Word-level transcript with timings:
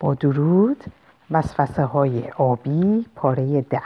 با 0.00 0.14
درود 0.14 0.84
وسوسه 1.30 1.84
های 1.84 2.30
آبی 2.36 3.06
پاره 3.16 3.60
ده. 3.60 3.82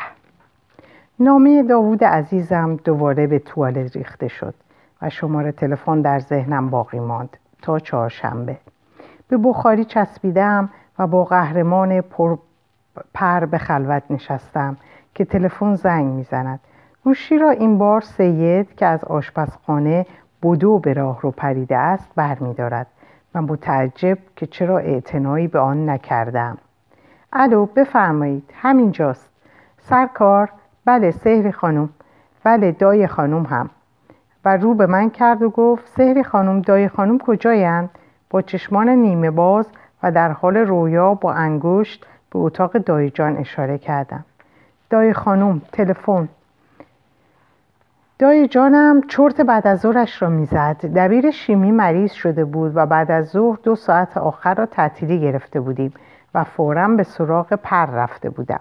نامه 1.19 1.63
داوود 1.63 2.05
عزیزم 2.05 2.77
دوباره 2.77 3.27
به 3.27 3.39
توالت 3.39 3.97
ریخته 3.97 4.29
شد 4.29 4.55
و 5.03 5.11
شماره 5.11 5.53
تلفن 5.53 6.01
در 6.01 6.19
ذهنم 6.19 6.71
باقی 6.71 7.01
ماند 7.01 7.37
تا 7.63 7.79
چهارشنبه. 7.79 8.57
به 9.29 9.37
بخاری 9.37 9.85
چسبیدم 9.85 10.69
و 10.99 11.07
با 11.07 11.25
قهرمان 11.25 12.01
پر 12.01 12.37
پر 13.15 13.45
به 13.45 13.59
خلوت 13.59 14.03
نشستم 14.11 14.77
که 15.15 15.25
تلفن 15.25 15.75
زنگ 15.75 16.07
می‌زند. 16.07 16.61
گوشی 17.05 17.39
را 17.39 17.51
این 17.51 17.79
بار 17.79 18.01
سید 18.01 18.75
که 18.75 18.87
از 18.87 19.05
آشپزخانه 19.05 20.07
بدو 20.43 20.79
به 20.79 20.93
راه 20.93 21.21
رو 21.21 21.31
پریده 21.31 21.77
است 21.77 22.11
برمیدارد. 22.17 22.87
و 23.35 23.43
متعجب 23.43 24.19
که 24.37 24.47
چرا 24.47 24.79
اعتنایی 24.79 25.49
به 25.49 25.59
آن 25.59 25.91
نکردم. 25.91 26.59
الو 27.33 27.67
بفرمایید 27.67 28.51
همینجاست. 28.55 29.31
سرکار 29.79 30.51
بله 30.85 31.11
سهری 31.11 31.53
خانم 31.53 31.89
بله 32.45 32.73
دای 32.73 33.07
خانم 33.07 33.43
هم. 33.43 33.71
و 34.45 34.57
رو 34.57 34.75
به 34.75 34.87
من 34.87 35.11
کرد 35.11 35.43
و 35.43 35.51
گفت 35.51 35.87
سهری 35.87 36.25
خانم 36.25 36.61
دای 36.61 36.89
خانم 36.89 37.19
کجایند؟ 37.19 37.91
با 38.31 38.43
چشمان 38.43 38.89
نیمه 38.89 39.31
باز 39.31 39.69
و 40.03 40.13
در 40.13 40.33
حال 40.33 40.57
رویا 40.57 41.15
با 41.15 41.33
انگشت 41.33 42.07
به 42.31 42.39
اتاق 42.39 42.79
دای 42.79 43.11
جان 43.11 43.37
اشاره 43.37 43.79
کردم. 43.79 44.25
دای 44.91 45.13
خانم 45.13 45.63
تلفن. 45.73 46.29
دای 48.19 48.49
جانم 48.49 49.01
چرت 49.09 49.41
بعد 49.41 49.67
از 49.67 49.81
ظهرش 49.81 50.23
را 50.23 50.29
می‌زد. 50.29 50.77
دبیر 50.97 51.31
شیمی 51.31 51.73
مریض 51.73 52.13
شده 52.13 52.45
بود 52.45 52.73
و 52.75 52.87
بعد 52.87 53.11
از 53.11 53.29
ظهر 53.29 53.59
دو 53.63 53.77
ساعت 53.77 54.17
آخر 54.17 54.55
را 54.55 54.67
تعطیلی 54.67 55.21
گرفته 55.21 55.61
بودیم 55.61 55.95
و 56.35 56.45
فورا 56.45 56.89
به 56.89 57.03
سراغ 57.03 57.53
پر 57.55 57.87
رفته 57.87 58.31
بودم. 58.31 58.61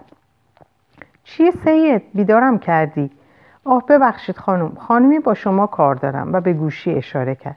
چیه 1.24 1.50
سید؟ 1.50 2.02
بیدارم 2.14 2.58
کردی. 2.58 3.10
آه 3.64 3.86
ببخشید 3.86 4.38
خانم. 4.38 4.72
خانمی 4.78 5.18
با 5.18 5.34
شما 5.34 5.66
کار 5.66 5.94
دارم 5.94 6.32
و 6.32 6.40
به 6.40 6.52
گوشی 6.52 6.94
اشاره 6.94 7.34
کرد. 7.34 7.56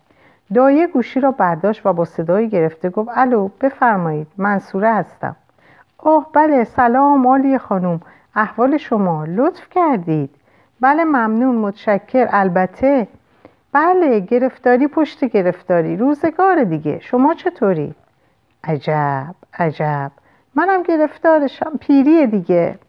دایه 0.54 0.88
گوشی 0.88 1.20
را 1.20 1.32
برداشت 1.32 1.86
و 1.86 1.94
با 1.94 2.06
صدایی 2.06 2.50
گرفته 2.50 2.90
گفت 2.90 3.10
الو 3.14 3.50
بفرمایید 3.62 4.28
منصوره 4.38 4.94
هستم. 4.94 5.36
آه 5.98 6.30
بله 6.34 6.64
سلام 6.64 7.28
آلی 7.28 7.58
خانم. 7.58 8.02
احوال 8.36 8.78
شما 8.78 9.26
لطف 9.26 9.70
کردید. 9.70 10.30
بله 10.82 11.04
ممنون 11.04 11.56
متشکر. 11.56 12.28
البته 12.32 13.08
بله 13.72 14.20
گرفتاری 14.20 14.88
پشت 14.88 15.26
گرفتاری 15.26 15.98
روزگار 15.98 16.64
دیگه. 16.64 17.00
شما 17.00 17.34
چطوری؟ 17.34 17.96
عجب 18.64 19.36
عجب. 19.60 20.12
منم 20.56 20.84
گرفتارشم 20.84 21.72
پیری 21.80 22.28
دیگه. 22.28 22.80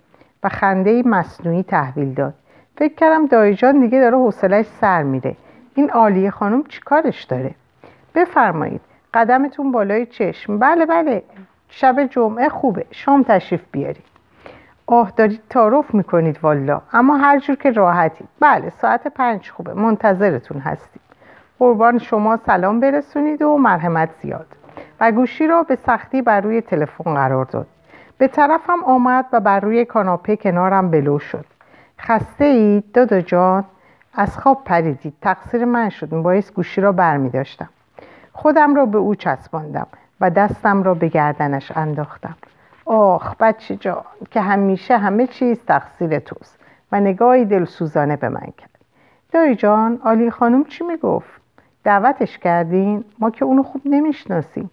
و 0.43 0.49
خنده 0.49 1.03
مصنوعی 1.03 1.63
تحویل 1.63 2.15
داد. 2.15 2.35
فکر 2.77 2.95
کردم 2.95 3.27
دایجان 3.27 3.81
دیگه 3.81 4.01
داره 4.01 4.17
حوصلش 4.17 4.67
سر 4.81 5.03
میره. 5.03 5.37
این 5.75 5.91
عالیه 5.91 6.31
خانم 6.31 6.63
چیکارش 6.63 7.25
داره؟ 7.25 7.55
بفرمایید 8.15 8.81
قدمتون 9.15 9.73
بالای 9.73 10.07
چشم. 10.07 10.59
بله 10.59 10.87
بله. 10.87 11.23
شب 11.69 12.07
جمعه 12.11 12.49
خوبه. 12.49 12.87
شام 12.91 13.23
تشریف 13.23 13.65
بیارید. 13.73 14.18
آه 14.91 15.13
دارید 15.17 15.41
تعارف 15.51 15.95
می‌کنید 15.95 16.39
والا. 16.43 16.81
اما 16.93 17.17
هر 17.17 17.39
جور 17.39 17.57
که 17.57 17.71
راحتید 17.71 18.29
بله 18.41 18.71
ساعت 18.71 19.09
پنج 19.09 19.51
خوبه. 19.51 19.75
منتظرتون 19.75 20.61
هستیم. 20.61 21.03
قربان 21.59 21.99
شما 21.99 22.37
سلام 22.37 22.81
برسونید 22.81 23.43
و 23.43 23.57
مرحمت 23.57 24.11
زیاد. 24.23 24.47
و 25.01 25.13
گوشی 25.13 25.47
را 25.47 25.63
به 25.63 25.77
سختی 25.77 26.23
بر 26.23 26.41
روی 26.41 26.61
تلفن 26.61 27.15
قرار 27.15 27.45
داد. 27.45 27.67
به 28.19 28.29
طرفم 28.29 28.85
آمد 28.85 29.25
و 29.33 29.41
بر 29.41 29.61
روی 29.61 29.85
کاناپه 29.85 30.37
کنارم 30.37 30.91
بلو 30.91 31.19
شد. 31.19 31.45
خسته 32.01 32.45
اید 32.45 32.93
دادا 32.93 33.21
جان. 33.21 33.65
از 34.15 34.39
خواب 34.39 34.65
پریدید. 34.65 35.15
تقصیر 35.23 35.65
من 35.65 35.89
شد. 35.89 36.09
باعث 36.09 36.53
گوشی 36.53 36.81
را 36.81 36.93
بر 36.93 37.17
می 37.17 37.31
داشتم 37.31 37.69
خودم 38.33 38.75
را 38.75 38.87
به 38.87 38.99
او 38.99 39.15
چسباندم 39.15 39.87
و 40.21 40.31
دستم 40.31 40.83
را 40.83 40.95
به 40.95 41.09
گردنش 41.09 41.73
انداختم. 41.77 42.37
آخ 42.91 43.35
بچه 43.41 43.77
جان 43.77 44.05
که 44.31 44.41
همیشه 44.41 44.97
همه 44.97 45.27
چیز 45.27 45.65
تقصیر 45.65 46.19
توست 46.19 46.59
و 46.93 47.01
نگاهی 47.01 47.45
دلسوزانه 47.45 48.17
به 48.17 48.29
من 48.29 48.53
کرد. 48.59 48.71
دایی 49.33 49.55
جان 49.55 49.99
آلی 50.05 50.31
خانم 50.31 50.65
چی 50.65 50.85
می‌گفت؟ 50.85 51.41
دعوتش 51.85 52.39
کردین؟ 52.39 53.05
ما 53.19 53.31
که 53.31 53.45
اونو 53.45 53.63
خوب 53.63 53.83
نمی‌شناسیم. 53.85 54.71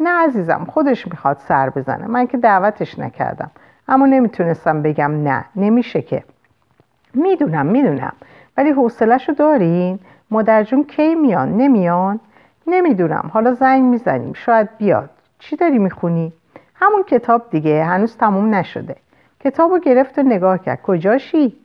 نه 0.00 0.10
عزیزم 0.10 0.66
خودش 0.68 1.08
می‌خواد 1.08 1.38
سر 1.38 1.70
بزنه. 1.70 2.06
من 2.06 2.26
که 2.26 2.36
دعوتش 2.36 2.98
نکردم. 2.98 3.50
اما 3.88 4.06
نمی‌تونستم 4.06 4.82
بگم 4.82 5.22
نه. 5.22 5.44
نمیشه 5.56 6.02
که. 6.02 6.24
می‌دونم 7.14 7.66
می‌دونم. 7.66 8.12
ولی 8.56 8.70
حوصلهشو 8.70 9.32
دارین؟ 9.32 9.98
مادر 10.30 10.62
جون 10.62 10.84
کی 10.84 11.14
میان؟ 11.14 11.56
نمیان؟ 11.56 12.20
نمی‌دونم. 12.66 13.30
حالا 13.32 13.54
زنگ 13.54 13.82
می‌زنیم. 13.82 14.32
شاید 14.32 14.68
بیاد. 14.78 15.10
چی 15.38 15.56
داری 15.56 15.78
می‌خونی؟ 15.78 16.32
همون 16.80 17.02
کتاب 17.02 17.50
دیگه 17.50 17.84
هنوز 17.84 18.16
تموم 18.16 18.54
نشده. 18.54 18.96
کتابو 19.40 19.78
گرفت 19.78 20.18
و 20.18 20.22
نگاه 20.22 20.58
کرد. 20.58 20.82
کجاشی 20.82 21.56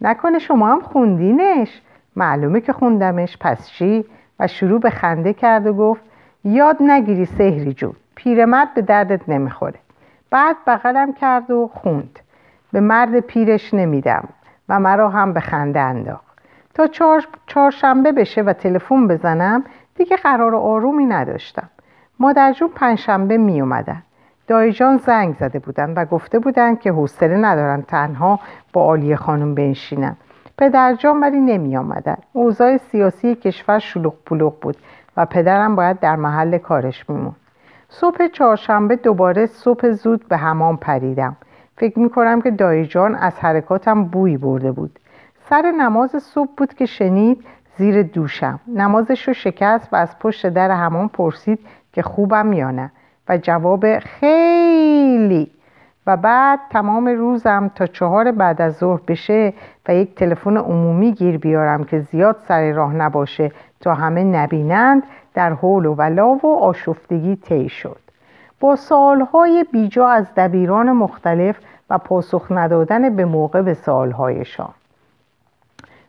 نکنه 0.00 0.38
شما 0.38 0.72
هم 0.72 0.80
خوندینش. 0.80 1.80
معلومه 2.16 2.60
که 2.60 2.72
خوندمش. 2.72 3.36
پس 3.40 3.68
چی؟ 3.70 4.04
و 4.40 4.46
شروع 4.46 4.80
به 4.80 4.90
خنده 4.90 5.32
کرد 5.32 5.66
و 5.66 5.74
گفت 5.74 6.02
یاد 6.44 6.76
نگیری 6.80 7.24
سهری 7.24 7.72
جون. 7.72 7.92
پیرمرد 8.14 8.74
به 8.74 8.82
دردت 8.82 9.28
نمی‌خوره. 9.28 9.78
بعد 10.30 10.56
بغلم 10.66 11.12
کرد 11.12 11.50
و 11.50 11.70
خوند. 11.74 12.18
به 12.72 12.80
مرد 12.80 13.20
پیرش 13.20 13.74
نمیدم 13.74 14.28
و 14.68 14.80
مرا 14.80 15.08
هم 15.08 15.32
به 15.32 15.40
خنده 15.40 15.80
انداخت. 15.80 16.38
تا 16.74 16.86
چهار، 16.86 17.26
چهارشنبه 17.46 18.12
بشه 18.12 18.42
و 18.42 18.52
تلفن 18.52 19.08
بزنم 19.08 19.64
دیگه 19.94 20.16
قرار 20.16 20.54
آرومی 20.54 21.06
نداشتم. 21.06 21.70
مادر 22.18 22.52
جون 22.52 22.68
پنجشنبه 22.68 23.36
می 23.36 23.60
اومدن 23.60 24.02
دایجان 24.46 24.96
زنگ 24.96 25.36
زده 25.40 25.58
بودن 25.58 25.94
و 25.94 26.04
گفته 26.04 26.38
بودن 26.38 26.74
که 26.76 26.92
حوصله 26.92 27.36
ندارن 27.36 27.82
تنها 27.82 28.40
با 28.72 28.82
عالی 28.82 29.16
خانم 29.16 29.54
بنشینن. 29.54 30.16
پدرجان 30.58 31.20
ولی 31.20 31.40
نمی 31.40 31.76
آمدن. 31.76 32.16
اوضاع 32.32 32.76
سیاسی 32.76 33.34
کشور 33.34 33.78
شلوغ 33.78 34.14
پلوغ 34.26 34.60
بود 34.60 34.76
و 35.16 35.26
پدرم 35.26 35.76
باید 35.76 36.00
در 36.00 36.16
محل 36.16 36.58
کارش 36.58 37.10
میمون 37.10 37.34
صبح 37.88 38.26
چهارشنبه 38.28 38.96
دوباره 38.96 39.46
صبح 39.46 39.90
زود 39.90 40.28
به 40.28 40.36
همان 40.36 40.76
پریدم. 40.76 41.36
فکر 41.76 41.98
می‌کنم 41.98 42.42
که 42.42 42.50
دایجان 42.50 43.14
از 43.14 43.38
حرکاتم 43.38 44.04
بوی 44.04 44.36
برده 44.36 44.72
بود. 44.72 44.98
سر 45.50 45.70
نماز 45.78 46.10
صبح 46.10 46.50
بود 46.56 46.74
که 46.74 46.86
شنید 46.86 47.44
زیر 47.76 48.02
دوشم. 48.02 48.60
نمازش 48.66 49.28
رو 49.28 49.34
شکست 49.34 49.92
و 49.92 49.96
از 49.96 50.18
پشت 50.18 50.46
در 50.46 50.70
همان 50.70 51.08
پرسید 51.08 51.58
که 51.92 52.02
خوبم 52.02 52.52
یا 52.52 52.70
نه. 52.70 52.90
و 53.28 53.38
جواب 53.38 53.98
خیلی. 53.98 55.50
و 56.06 56.16
بعد 56.16 56.60
تمام 56.70 57.08
روزم 57.08 57.70
تا 57.74 57.86
چهار 57.86 58.32
بعد 58.32 58.62
از 58.62 58.76
ظهر 58.76 59.00
بشه 59.08 59.52
و 59.88 59.94
یک 59.94 60.14
تلفن 60.14 60.56
عمومی 60.56 61.12
گیر 61.12 61.38
بیارم 61.38 61.84
که 61.84 62.00
زیاد 62.00 62.36
سر 62.48 62.72
راه 62.72 62.94
نباشه 62.94 63.52
تا 63.80 63.94
همه 63.94 64.24
نبینند 64.24 65.02
در 65.34 65.52
حول 65.52 65.86
و 65.86 65.94
ولا 65.94 66.28
و 66.28 66.46
آشفتگی 66.46 67.36
طی 67.36 67.68
شد. 67.68 67.98
با 68.60 68.76
سالهای 68.76 69.66
بیجا 69.72 70.08
از 70.08 70.26
دبیران 70.36 70.92
مختلف 70.92 71.58
و 71.90 71.98
پاسخ 71.98 72.46
ندادن 72.50 73.16
به 73.16 73.24
موقع 73.24 73.62
به 73.62 73.74
سالهایشان. 73.74 74.74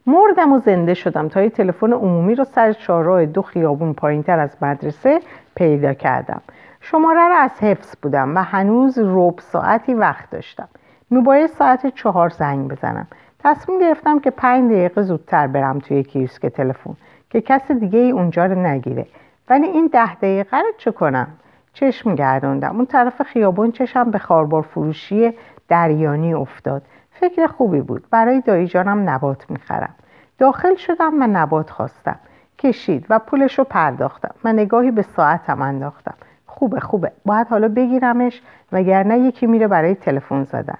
مردم 0.07 0.53
و 0.53 0.59
زنده 0.59 0.93
شدم 0.93 1.27
تا 1.27 1.41
یه 1.41 1.49
تلفن 1.49 1.93
عمومی 1.93 2.35
رو 2.35 2.43
سر 2.43 2.73
چهارراه 2.73 3.25
دو 3.25 3.41
خیابون 3.41 3.93
پایینتر 3.93 4.39
از 4.39 4.57
مدرسه 4.61 5.19
پیدا 5.55 5.93
کردم. 5.93 6.41
شماره 6.85 7.27
رو 7.27 7.35
از 7.35 7.51
حفظ 7.59 7.95
بودم 8.01 8.35
و 8.35 8.43
هنوز 8.43 8.99
رب 8.99 9.39
ساعتی 9.39 9.93
وقت 9.93 10.29
داشتم. 10.29 10.67
میباید 11.09 11.49
ساعت 11.49 11.87
چهار 11.87 12.29
زنگ 12.29 12.67
بزنم. 12.71 13.07
تصمیم 13.39 13.79
گرفتم 13.79 14.19
که 14.19 14.31
پنج 14.31 14.71
دقیقه 14.71 15.01
زودتر 15.01 15.47
برم 15.47 15.79
توی 15.79 16.03
کیوسک 16.03 16.45
تلفن 16.45 16.95
که 17.29 17.41
کس 17.41 17.71
دیگه 17.71 17.99
ای 17.99 18.11
اونجا 18.11 18.45
رو 18.45 18.55
نگیره. 18.55 19.05
ولی 19.49 19.67
این 19.67 19.87
ده 19.87 20.15
دقیقه 20.15 20.57
رو 20.57 20.71
چه 20.77 20.91
کنم؟ 20.91 21.27
چشم 21.73 22.15
گردوندم. 22.15 22.75
اون 22.75 22.85
طرف 22.85 23.21
خیابون 23.21 23.71
چشم 23.71 24.11
به 24.11 24.19
خاربار 24.19 24.61
فروشی 24.61 25.33
دریانی 25.67 26.33
افتاد. 26.33 26.81
فکر 27.11 27.47
خوبی 27.47 27.81
بود. 27.81 28.03
برای 28.11 28.41
دایی 28.41 28.67
جانم 28.67 29.09
نبات 29.09 29.51
می‌خرم. 29.51 29.95
داخل 30.37 30.75
شدم 30.75 31.21
و 31.21 31.27
نبات 31.27 31.69
خواستم. 31.69 32.19
کشید 32.59 33.05
و 33.09 33.19
پولش 33.19 33.59
رو 33.59 33.63
پرداختم 33.63 34.35
و 34.43 34.53
نگاهی 34.53 34.91
به 34.91 35.01
ساعتم 35.01 35.61
انداختم. 35.61 36.13
خوبه 36.53 36.79
خوبه. 36.79 37.11
باید 37.25 37.47
حالا 37.47 37.67
بگیرمش 37.67 38.41
وگرنه 38.71 39.19
یکی 39.19 39.47
میره 39.47 39.67
برای 39.67 39.95
تلفن 39.95 40.43
زدن. 40.43 40.77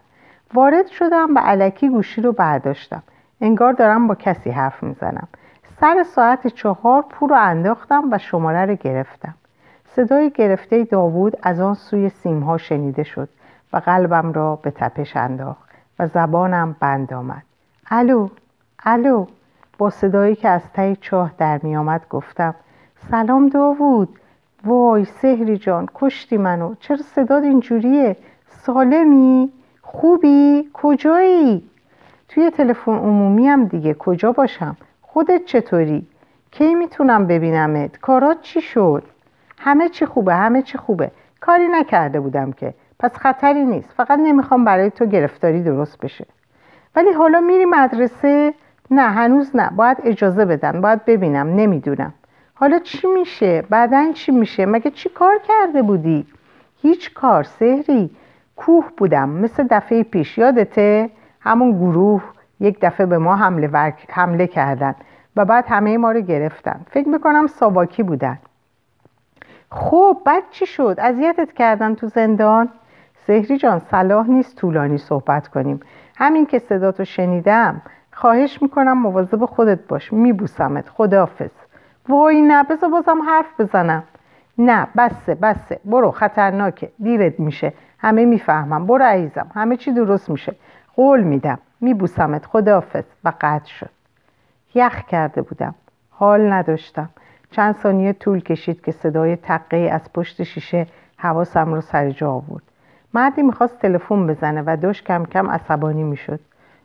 وارد 0.53 0.87
شدم 0.87 1.35
و 1.35 1.39
علکی 1.39 1.89
گوشی 1.89 2.21
رو 2.21 2.31
برداشتم. 2.31 3.03
انگار 3.41 3.73
دارم 3.73 4.07
با 4.07 4.15
کسی 4.15 4.49
حرف 4.49 4.83
می‌زنم. 4.83 5.27
سر 5.79 6.03
ساعت 6.03 6.47
چهار 6.47 7.05
پول 7.09 7.29
رو 7.29 7.35
انداختم 7.39 8.03
و 8.11 8.17
شماره 8.17 8.65
رو 8.65 8.75
گرفتم. 8.75 9.33
صدای 9.85 10.29
گرفته 10.29 10.83
داوود 10.83 11.37
از 11.43 11.59
آن 11.59 11.73
سوی 11.73 12.09
سیمها 12.09 12.57
شنیده 12.57 13.03
شد 13.03 13.29
و 13.73 13.77
قلبم 13.77 14.33
را 14.33 14.55
به 14.55 14.71
تپش 14.71 15.17
انداخت 15.17 15.69
و 15.99 16.07
زبانم 16.07 16.75
بند 16.79 17.13
آمد. 17.13 17.43
الو 17.91 18.29
الو. 18.85 19.25
با 19.77 19.89
صدایی 19.89 20.35
که 20.35 20.49
از 20.49 20.61
ته 20.73 20.95
چاه 21.01 21.31
در 21.37 21.59
می 21.63 21.77
آمد 21.77 22.01
گفتم 22.09 22.55
سلام 23.11 23.49
داوود. 23.49 24.19
وای 24.65 25.05
سهری 25.05 25.57
جان 25.57 25.87
کشتی 25.95 26.37
منو. 26.37 26.75
چرا 26.79 26.97
صداد 26.97 27.43
اینجوریه؟ 27.43 28.15
سالمی؟ 28.47 29.51
خوبی؟ 29.81 30.69
کجایی؟ 30.73 31.69
توی 32.29 32.49
تلفن 32.49 32.91
عمومی 32.91 33.47
هم 33.47 33.65
دیگه. 33.65 33.93
کجا 33.93 34.31
باشم؟ 34.31 34.77
خودت 35.01 35.45
چطوری؟ 35.45 36.07
کی 36.51 36.75
می‌تونم 36.75 37.27
ببینمت؟ 37.27 37.97
کارات 37.97 38.41
چی 38.41 38.61
شد؟ 38.61 39.03
همه 39.59 39.89
چی 39.89 40.05
خوبه 40.05 40.33
همه 40.35 40.61
چی 40.61 40.77
خوبه. 40.77 41.11
کاری 41.39 41.67
نکرده 41.67 42.19
بودم 42.19 42.51
که. 42.51 42.73
پس 42.99 43.17
خطری 43.17 43.65
نیست. 43.65 43.89
فقط 43.97 44.19
نمی‌خوام 44.19 44.65
برای 44.65 44.89
تو 44.89 45.05
گرفتاری 45.05 45.63
درست 45.63 45.99
بشه. 45.99 46.25
ولی 46.95 47.11
حالا 47.11 47.39
میری 47.39 47.65
مدرسه؟ 47.65 48.53
نه 48.91 49.01
هنوز 49.01 49.55
نه. 49.55 49.69
باید 49.75 49.97
اجازه 50.03 50.45
بدن. 50.45 50.81
باید 50.81 51.05
ببینم. 51.05 51.47
نمی‌دونم. 51.47 52.13
حالا 52.53 52.79
چی 52.79 53.07
میشه؟ 53.07 53.61
بعدا 53.69 54.11
چی 54.13 54.31
میشه؟ 54.31 54.65
مگه 54.65 54.91
چی 54.91 55.09
کار 55.09 55.39
کرده 55.47 55.81
بودی؟ 55.81 56.25
هیچ 56.81 57.13
کار 57.13 57.43
سهری 57.43 58.09
کوه 58.55 58.85
بودم 58.97 59.29
مثل 59.29 59.67
دفعه 59.71 60.03
پیش. 60.03 60.37
یادته؟ 60.37 61.09
همون 61.39 61.71
گروه 61.71 62.23
یک 62.59 62.79
دفعه 62.81 63.05
به 63.05 63.17
ما 63.17 63.35
حمله, 63.35 63.93
حمله 64.09 64.47
کردن 64.47 64.95
و 65.35 65.45
بعد 65.45 65.65
همه 65.67 65.97
ما 65.97 66.11
رو 66.11 66.21
گرفتن. 66.21 66.85
فکر 66.89 67.07
می‌کنم 67.07 67.47
ساواکی 67.47 68.03
بودن. 68.03 68.39
خب 69.69 70.17
بعد 70.25 70.43
چی 70.51 70.65
شد؟ 70.65 70.95
اذیتت 70.97 71.53
کردن 71.53 71.95
تو 71.95 72.07
زندان؟ 72.07 72.69
سهری 73.27 73.57
جان 73.57 73.79
صلاح 73.79 74.29
نیست 74.29 74.55
طولانی 74.55 74.97
صحبت 74.97 75.47
کنیم. 75.47 75.79
همین 76.15 76.45
که 76.45 76.59
صداتو 76.59 77.05
شنیدم 77.05 77.81
خواهش 78.11 78.61
می‌کنم 78.61 78.97
مواظب 78.97 79.45
خودت 79.45 79.87
باش. 79.87 80.13
میبوسمت. 80.13 80.89
خداحافظ. 80.89 81.51
وای 82.09 82.41
نه 82.41 82.63
بذار 82.63 82.89
بازم 82.89 83.21
حرف 83.21 83.61
بزنم. 83.61 84.03
نه 84.57 84.87
بسه 84.97 85.35
بسه. 85.35 85.79
برو 85.85 86.11
خطرناکه. 86.11 86.91
دیرت 86.99 87.39
میشه. 87.39 87.73
همه 87.97 88.25
می‌فهمم 88.25 88.87
برو 88.87 89.03
عزیزم. 89.03 89.51
همه 89.55 89.77
چی 89.77 89.91
درست 89.91 90.29
میشه. 90.29 90.55
قول 90.95 91.23
میدم. 91.23 91.59
میبوسمت. 91.81 92.45
خداحافظ. 92.45 93.03
و 93.23 93.33
قطع 93.41 93.69
شد. 93.69 93.89
یخ 94.73 95.05
کرده 95.05 95.41
بودم. 95.41 95.75
حال 96.09 96.53
نداشتم. 96.53 97.09
چند 97.51 97.75
ثانیه 97.75 98.13
طول 98.13 98.39
کشید 98.39 98.81
که 98.81 98.91
صدای 98.91 99.35
تقه 99.35 99.77
از 99.77 100.13
پشت 100.13 100.43
شیشه 100.43 100.87
حواسم 101.17 101.73
رو 101.73 101.81
سر 101.81 102.09
جا 102.09 102.31
آورد. 102.31 102.63
مردی 103.13 103.41
می‌خواست 103.41 103.79
تلفن 103.79 104.27
بزنه 104.27 104.63
و 104.65 104.77
داشت 104.81 105.05
کم 105.05 105.25
کم 105.25 105.51
عصبانی 105.51 106.03
می‌شد. 106.03 106.39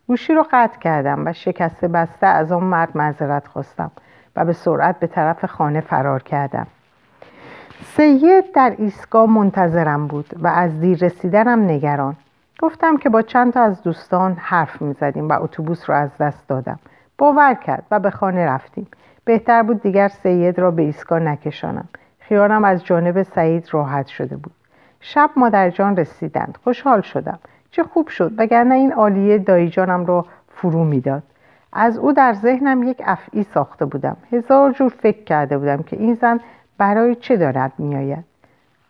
گوشی 0.06 0.35
رو 0.35 0.44
قطع 0.53 0.79
کردم 0.79 1.26
و 1.26 1.32
شکسته 1.32 1.88
بسته 1.88 2.26
از 2.26 2.53
آن 2.53 2.64
مرد 2.64 2.97
معذرت 2.97 3.47
خواستم. 3.47 3.91
و 4.38 4.44
به 4.44 4.52
سرعت 4.52 4.99
به 4.99 5.06
طرف 5.06 5.44
خانه 5.44 5.81
فرار 5.81 6.23
کردم. 6.23 6.67
سید 7.82 8.52
در 8.55 8.75
ایستگاه 8.79 9.31
منتظرم 9.31 10.06
بود 10.06 10.26
و 10.38 10.49
از 10.49 10.81
دیر 10.81 10.99
رسیدنم 10.99 11.64
نگران. 11.64 12.17
گفتم 12.62 12.96
که 12.96 13.08
با 13.08 13.23
چند 13.23 13.52
تا 13.52 13.62
از 13.62 13.82
دوستان 13.82 14.37
حرف 14.40 14.82
می 14.82 14.93
زدیم 14.93 15.29
و 15.29 15.43
اتوبوس 15.43 15.90
رو 15.90 15.96
از 15.96 16.11
دست 16.20 16.49
دادم. 16.49 16.79
باور 17.19 17.55
کرد 17.55 17.85
و 17.90 18.00
به 18.00 18.11
خانه 18.11 18.46
رفتیم. 18.46 18.87
بهتر 19.25 19.62
بود 19.62 19.82
دیگر 19.82 20.08
سید 20.08 20.58
را 20.58 20.70
به 20.70 20.82
ایستگاه 20.82 21.20
نکشانم. 21.20 21.88
خیالم 22.19 22.64
از 22.64 22.85
جانب 22.85 23.23
سعید 23.23 23.69
راحت 23.73 24.06
شده 24.06 24.37
بود. 24.37 24.52
شب 25.00 25.31
مادرجان 25.37 25.96
رسیدند. 25.96 26.58
خوشحال 26.64 27.00
شدم. 27.00 27.38
چه 27.70 27.82
خوب 27.82 28.08
شد 28.08 28.32
وگرنه 28.37 28.75
این 28.75 28.93
عالیه 28.93 29.38
دایجانم 29.38 30.06
را 30.06 30.26
فرو 30.49 30.85
می‌داد. 30.85 31.23
از 31.73 31.99
او 31.99 32.12
در 32.12 32.32
ذهنم 32.32 32.82
یک 32.82 33.03
افعی 33.05 33.43
ساخته 33.43 33.85
بودم. 33.85 34.17
هزار 34.32 34.73
جور 34.73 34.88
فکر 34.88 35.25
کرده 35.25 35.59
بودم 35.59 35.82
که 35.82 35.97
این 35.97 36.15
زن 36.15 36.41
برای 36.79 37.15
چه 37.15 37.37
دارد 37.37 37.73
میآید. 37.79 38.25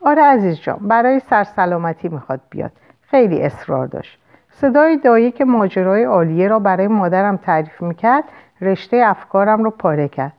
آره 0.00 0.22
عزیز 0.22 0.60
جان 0.60 0.78
برای 0.80 1.20
سرسلامتی 1.20 2.08
می‌خواد 2.08 2.40
بیاد. 2.50 2.72
خیلی 3.02 3.42
اصرار 3.42 3.86
داشت. 3.86 4.18
صدای 4.50 4.96
دایی 4.96 5.30
که 5.30 5.44
ماجرای 5.44 6.04
عالیه 6.04 6.48
را 6.48 6.58
برای 6.58 6.86
مادرم 6.86 7.36
تعریف 7.36 7.82
می‌کرد 7.82 8.24
رشته 8.60 8.96
افکارم 8.96 9.64
رو 9.64 9.70
پاره 9.70 10.08
کرد. 10.08 10.32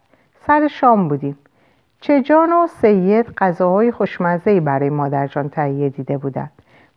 سر 0.47 0.67
شام 0.67 1.07
بودیم. 1.07 1.37
چجان 2.01 2.53
و 2.53 2.67
سید 2.67 3.25
غذاهای 3.37 3.91
خوشمزهای 3.91 4.59
برای 4.59 4.89
مادرجان 4.89 5.49
تهیه 5.49 5.89
دیده 5.89 6.17
بودند. 6.17 6.51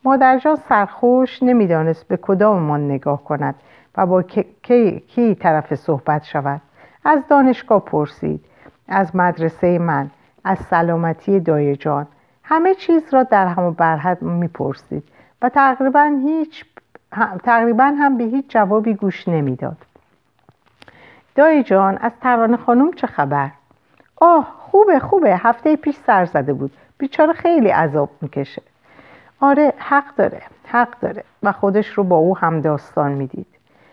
مادرجان 0.05 0.57
سرخوش 0.57 1.43
نمی‌دانست 1.43 2.09
به 2.09 2.17
کداممان 2.17 2.91
نگاه 2.91 3.25
کند. 3.25 3.55
و 3.97 4.07
با 4.07 4.23
کی, 4.23 5.01
کی 5.01 5.35
طرف 5.35 5.75
صحبت 5.75 6.25
شود. 6.25 6.61
از 7.05 7.29
دانشگاه 7.29 7.81
پرسید. 7.81 8.45
از 8.89 9.17
مدرسه 9.17 9.79
من 9.79 10.11
از 10.45 10.59
سلامتی 10.59 11.41
دایجان 11.41 12.07
همه 12.45 12.75
چیز 12.75 13.15
را 13.15 13.23
در 13.23 13.47
هم 13.47 13.63
و 13.63 13.71
برحد 13.71 14.23
می‌پرسید 14.23 15.05
و 15.43 15.49
تقریبا 15.49 16.19
هیچ 16.23 16.65
تقریبا 17.45 17.85
هم 17.85 18.17
به 18.17 18.25
هیچ 18.25 18.45
جوابی 18.49 18.95
گوش 18.95 19.29
نمی‌داد. 19.29 19.77
دایی 21.35 21.63
جان 21.63 21.99
از 21.99 22.13
ترانه 22.21 22.57
خانم 22.57 22.93
چه 22.93 23.07
خبر؟ 23.07 23.51
آه 24.17 24.55
خوبه 24.59 24.99
خوبه. 24.99 25.37
هفته 25.37 25.77
پیش 25.77 25.97
سر 26.07 26.25
زده 26.25 26.53
بود. 26.53 26.73
بیچاره 26.99 27.33
خیلی 27.33 27.69
عذاب 27.69 28.11
می‌کشه. 28.21 28.63
آره 29.41 29.73
حق 29.79 30.15
داره 30.17 30.43
حق 30.67 31.01
داره 31.01 31.25
و 31.43 31.53
خودش 31.53 31.89
رو 31.89 32.05
با 32.05 32.17
او 32.17 32.39
هم 32.39 32.61
داستان 32.61 33.13
می‌دید. 33.13 33.47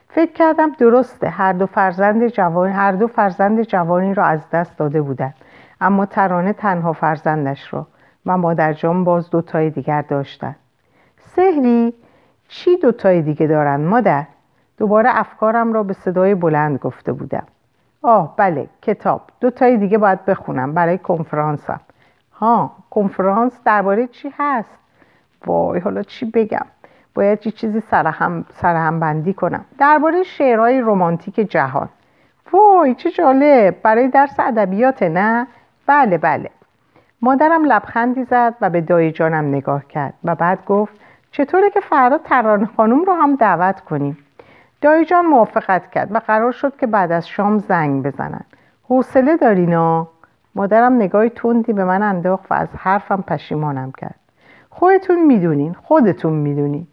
فکر 0.09 0.31
کردم 0.31 0.71
درسته 0.71 1.29
هر 1.29 1.53
دو 1.53 1.65
فرزند 1.65 2.27
جوان 2.27 2.69
هر 2.69 2.91
دو 2.91 3.07
فرزند 3.07 3.61
جوانی 3.61 4.13
را 4.13 4.25
از 4.25 4.49
دست 4.49 4.77
داده 4.77 5.01
بودند 5.01 5.33
اما 5.81 6.05
ترانه 6.05 6.53
تنها 6.53 6.93
فرزندش 6.93 7.73
را 7.73 7.87
و 8.25 8.37
مادرجان 8.37 9.03
باز 9.03 9.29
دوتای 9.29 9.69
دیگر 9.69 10.01
داشتند 10.01 10.55
سهری 11.17 11.93
چی 12.47 12.77
دوتای 12.77 13.21
دیگه 13.21 13.47
دارند 13.47 13.87
مادر؟ 13.87 14.25
دوباره 14.77 15.09
افکارم 15.13 15.73
را 15.73 15.83
به 15.83 15.93
صدای 15.93 16.35
بلند 16.35 16.79
گفته 16.79 17.13
بودم. 17.13 17.47
آه 18.01 18.35
بله 18.37 18.69
کتاب. 18.81 19.21
دو 19.39 19.49
تای 19.49 19.77
دیگه 19.77 19.97
باید 19.97 20.25
بخونم 20.25 20.73
برای 20.73 20.97
کنفرانسم. 20.97 21.79
ها 22.33 22.71
کنفرانس 22.89 23.61
درباره 23.65 24.07
چی 24.07 24.33
هست؟ 24.37 24.77
وای 25.45 25.79
حالا 25.79 26.03
چی 26.03 26.25
بگم؟ 26.25 26.65
باید 27.19 27.45
یه 27.45 27.51
چیزی 27.51 27.79
سرهم, 27.79 28.45
سرهم 28.53 28.99
بندی 28.99 29.33
کنم. 29.33 29.65
درباره 29.79 30.23
شعرهای 30.23 30.81
رمانتیک 30.81 31.35
جهان. 31.35 31.89
وای 32.51 32.95
چه 32.95 33.11
جالب. 33.11 33.81
برای 33.83 34.07
درس 34.07 34.39
ادبیات 34.39 35.03
نه؟ 35.03 35.47
بله 35.87 36.17
بله. 36.17 36.49
مادرم 37.21 37.65
لبخندی 37.65 38.23
زد 38.23 38.55
و 38.61 38.69
به 38.69 38.81
دایی 38.81 39.11
جانم 39.11 39.45
نگاه 39.55 39.87
کرد 39.87 40.13
و 40.23 40.35
بعد 40.35 40.65
گفت 40.65 40.93
چطوره 41.31 41.69
که 41.69 41.79
فردا 41.79 42.17
ترانه 42.17 42.69
خانم 42.77 43.03
رو 43.03 43.13
هم 43.13 43.35
دعوت 43.35 43.79
کنیم؟ 43.81 44.17
دایی 44.81 45.05
جان 45.05 45.25
موافقت 45.25 45.91
کرد 45.91 46.15
و 46.15 46.19
قرار 46.19 46.51
شد 46.51 46.77
که 46.77 46.87
بعد 46.87 47.11
از 47.11 47.27
شام 47.27 47.57
زنگ 47.57 48.03
بزنن. 48.03 48.45
حوصله 48.83 49.37
دارینا 49.37 50.07
مادرم 50.55 50.95
نگاهی 50.95 51.29
تندی 51.29 51.73
به 51.73 51.83
من 51.83 52.03
انداخت 52.03 52.51
و 52.51 52.53
از 52.53 52.67
حرفم 52.77 53.23
پشیمانم 53.27 53.91
کرد. 53.91 54.15
خودتون 54.69 55.25
می‌دونین 55.25 55.73
خودتون 55.73 56.33
می‌دونین. 56.33 56.87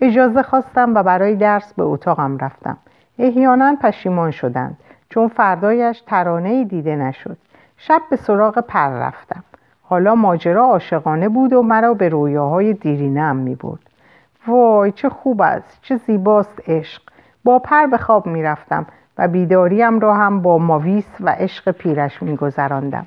اجازه 0.00 0.42
خواستم 0.42 0.94
و 0.94 1.02
برای 1.02 1.34
درس 1.34 1.74
به 1.74 1.82
اتاقم 1.82 2.38
رفتم. 2.38 2.76
احیانا 3.18 3.76
پشیمان 3.82 4.30
شدند 4.30 4.76
چون 5.08 5.28
فردایش 5.28 6.02
ترانه 6.06 6.64
دیده 6.64 6.96
نشد. 6.96 7.36
شب 7.76 8.02
به 8.10 8.16
سراغ 8.16 8.58
پر 8.58 8.88
رفتم. 8.88 9.44
حالا 9.82 10.14
ماجرا 10.14 10.64
عاشقانه 10.64 11.28
بود 11.28 11.52
و 11.52 11.62
مرا 11.62 11.94
به 11.94 12.08
رویاهای 12.08 12.72
دیرینه 12.72 13.20
هم 13.20 13.36
می 13.36 13.54
برد 13.54 13.80
وای 14.46 14.92
چه 14.92 15.08
خوب 15.08 15.42
است 15.42 15.78
چه 15.82 15.96
زیباست 15.96 16.62
عشق. 16.66 17.02
با 17.44 17.58
پر 17.58 17.86
به 17.86 17.98
خواب 17.98 18.26
می 18.26 18.42
رفتم 18.42 18.86
و 19.18 19.28
بیداریم 19.28 20.00
را 20.00 20.14
هم 20.14 20.42
با 20.42 20.58
ماویس 20.58 21.16
و 21.20 21.30
عشق 21.30 21.70
پیرش 21.70 22.22
می 22.22 22.36
گذراندم. 22.36 23.06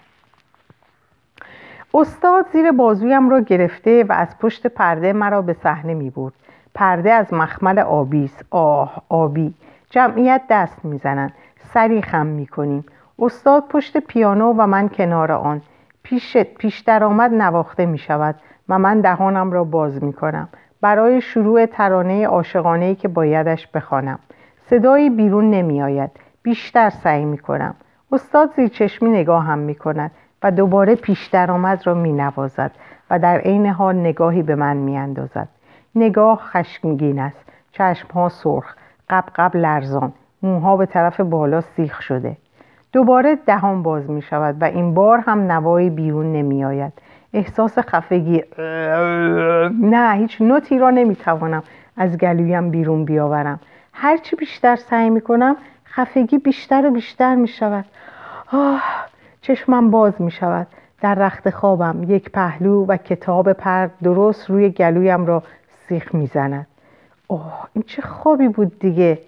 استاد 1.93 2.45
زیر 2.53 2.71
بازویم 2.71 3.29
را 3.29 3.39
گرفته 3.39 4.03
و 4.03 4.11
از 4.11 4.39
پشت 4.39 4.67
پرده 4.67 5.13
مرا 5.13 5.41
به 5.41 5.53
صحنه 5.53 5.93
می 5.93 6.09
برد. 6.09 6.33
پرده 6.73 7.11
از 7.11 7.33
مخمل 7.33 7.79
آبیست 7.79 8.45
آه 8.49 9.03
آبی. 9.09 9.53
جمعیت 9.89 10.41
دست 10.49 10.85
می‌زنند 10.85 11.33
سری 11.73 12.01
خم 12.01 12.25
می‌کنیم. 12.25 12.85
استاد 13.19 13.63
پشت 13.69 13.97
پیانو 13.97 14.53
و 14.57 14.67
من 14.67 14.89
کنار 14.89 15.31
آن. 15.31 15.61
پیش, 16.03 16.37
پیش 16.37 16.79
درآمد 16.79 17.33
نواخته 17.33 17.85
می 17.85 17.97
شود 17.97 18.35
و 18.69 18.79
من 18.79 19.01
دهانم 19.01 19.51
را 19.51 19.63
باز 19.63 20.03
می 20.03 20.13
کنم 20.13 20.49
برای 20.81 21.21
شروع 21.21 21.65
ترانه 21.65 22.27
عاشقانه 22.27 22.95
که 22.95 23.07
بایدش 23.07 23.67
بخوانم. 23.67 24.19
صدایی 24.69 25.09
بیرون 25.09 25.49
نمی 25.49 25.81
آید 25.81 26.11
بیشتر 26.43 26.89
سعی 26.89 27.25
می 27.25 27.37
کنم 27.37 27.75
استاد 28.11 28.53
زیر 28.55 28.67
چشمی 28.67 29.09
نگاه 29.09 29.43
هم 29.45 29.59
می 29.59 29.75
کند 29.75 30.11
و 30.43 30.51
دوباره 30.51 30.95
پیش 30.95 31.27
درآمد 31.27 31.87
را 31.87 31.93
می 31.93 32.13
نوازد 32.13 32.71
و 33.09 33.19
در 33.19 33.37
عین 33.37 33.65
حال 33.65 33.95
نگاهی 33.95 34.43
به 34.43 34.55
من 34.55 34.77
می 34.77 34.97
اندازد. 34.97 35.47
نگاه 35.95 36.37
خشمگین 36.37 37.19
است. 37.19 37.49
چشمها 37.71 38.29
سرخ 38.29 38.75
قب 39.09 39.23
قب 39.35 39.55
لرزان. 39.55 40.13
موها 40.43 40.77
به 40.77 40.85
طرف 40.85 41.19
بالا 41.19 41.61
سیخ 41.61 42.01
شده. 42.01 42.37
دوباره 42.93 43.35
دهان 43.45 43.83
باز 43.83 44.09
می 44.09 44.21
شود 44.21 44.61
و 44.61 44.63
این 44.63 44.93
بار 44.93 45.23
هم 45.27 45.51
نوایی 45.51 45.89
بیرون 45.89 46.33
نمی 46.33 46.65
آید. 46.65 46.93
احساس 47.33 47.79
خفگی. 47.79 48.43
نه 49.81 50.15
هیچ 50.17 50.41
نوتی 50.41 50.79
را 50.79 50.89
نمی 50.89 51.15
توانم 51.15 51.63
از 51.97 52.17
گلویم 52.17 52.69
بیرون 52.69 53.05
بیاورم. 53.05 53.59
هرچی 53.93 54.35
بیشتر 54.35 54.75
سعی 54.75 55.09
می 55.09 55.21
کنم 55.21 55.55
خفگی 55.85 56.37
بیشتر 56.37 56.87
و 56.87 56.91
بیشتر 56.91 57.35
می 57.35 57.47
شود. 57.47 57.85
آه 58.51 58.83
چشمم 59.41 59.91
باز 59.91 60.21
می 60.21 60.31
شود. 60.31 60.67
در 61.01 61.15
رخت 61.15 61.49
خوابم 61.49 62.03
یک 62.07 62.31
پهلو 62.31 62.85
و 62.85 62.97
کتاب 62.97 63.53
پرد 63.53 63.91
درست 64.03 64.49
روی 64.49 64.69
گلویم 64.69 65.25
را 65.25 65.43
سیخ 65.91 66.15
می 66.15 66.27
زند 66.27 66.67
اوه 67.27 67.53
این 67.73 67.83
چه 67.87 68.01
خوابی 68.01 68.47
بود 68.47 68.79
دیگه. 68.79 69.19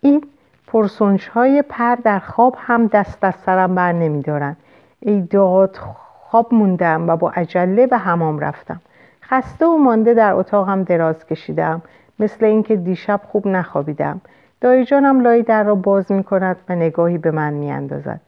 این 0.00 0.24
پرسونش 0.66 1.28
های 1.28 1.62
پر 1.68 1.94
در 1.94 2.18
خواب 2.18 2.56
هم 2.58 2.86
دست 2.86 3.24
از 3.24 3.34
سرم 3.34 3.74
بر 3.74 3.92
نمی 3.92 4.22
دارن. 4.22 4.56
ای 5.00 5.20
داد 5.20 5.76
خواب 5.76 6.54
موندم 6.54 7.08
و 7.08 7.16
با 7.16 7.30
عجله 7.30 7.86
به 7.86 7.96
همام 7.96 8.38
رفتم. 8.38 8.80
خسته 9.22 9.66
و 9.66 9.76
مانده 9.76 10.14
در 10.14 10.32
اتاقم 10.32 10.82
دراز 10.82 11.26
کشیدم. 11.26 11.82
مثل 12.18 12.44
اینکه 12.44 12.76
دیشب 12.76 13.20
خوب 13.28 13.46
نخوابیدم. 13.46 14.20
دایی 14.60 14.84
جانم 14.84 15.20
لای 15.20 15.42
در 15.42 15.62
را 15.62 15.74
باز 15.74 16.12
می 16.12 16.24
کند 16.24 16.56
و 16.68 16.74
نگاهی 16.74 17.18
به 17.18 17.30
من 17.30 17.52
می 17.52 17.70
اندازد 17.70 18.20